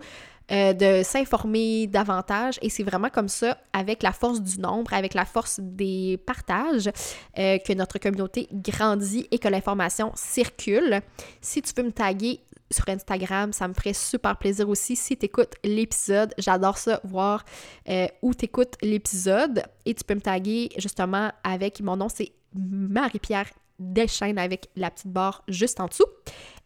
euh, 0.49 0.71
de 0.71 1.03
s'informer 1.03 1.87
davantage. 1.87 2.57
Et 2.61 2.69
c'est 2.69 2.83
vraiment 2.83 3.09
comme 3.09 3.27
ça, 3.27 3.57
avec 3.73 4.01
la 4.01 4.13
force 4.13 4.41
du 4.41 4.59
nombre, 4.61 4.93
avec 4.93 5.13
la 5.13 5.25
force 5.25 5.59
des 5.61 6.17
partages, 6.25 6.89
euh, 7.37 7.57
que 7.57 7.73
notre 7.73 7.99
communauté 7.99 8.47
grandit 8.53 9.27
et 9.31 9.39
que 9.39 9.49
l'information 9.49 10.13
circule. 10.15 11.01
Si 11.41 11.61
tu 11.61 11.73
peux 11.73 11.83
me 11.83 11.91
taguer 11.91 12.39
sur 12.71 12.87
Instagram. 12.89 13.53
Ça 13.53 13.67
me 13.67 13.73
ferait 13.73 13.93
super 13.93 14.37
plaisir 14.37 14.69
aussi 14.69 14.95
si 14.95 15.17
tu 15.17 15.25
écoutes 15.25 15.53
l'épisode. 15.63 16.33
J'adore 16.37 16.77
ça, 16.77 16.99
voir 17.03 17.43
euh, 17.89 18.07
où 18.21 18.33
tu 18.33 18.45
écoutes 18.45 18.75
l'épisode. 18.81 19.63
Et 19.85 19.93
tu 19.93 20.03
peux 20.03 20.15
me 20.15 20.21
taguer 20.21 20.69
justement 20.77 21.31
avec 21.43 21.81
mon 21.81 21.97
nom, 21.97 22.09
c'est 22.09 22.31
Marie-Pierre 22.53 23.49
Deschaines 23.79 24.39
avec 24.39 24.69
la 24.75 24.89
petite 24.89 25.11
barre 25.11 25.43
juste 25.47 25.79
en 25.79 25.85
dessous. 25.85 26.07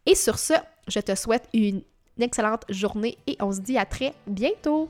Et 0.06 0.16
sur 0.16 0.40
ce, 0.40 0.54
je 0.88 1.00
te 1.00 1.14
souhaite 1.16 1.48
une 1.54 1.82
excellente 2.20 2.64
journée 2.70 3.18
et 3.28 3.38
on 3.40 3.52
se 3.52 3.60
dit 3.60 3.78
à 3.78 3.86
très 3.86 4.14
bientôt. 4.28 4.90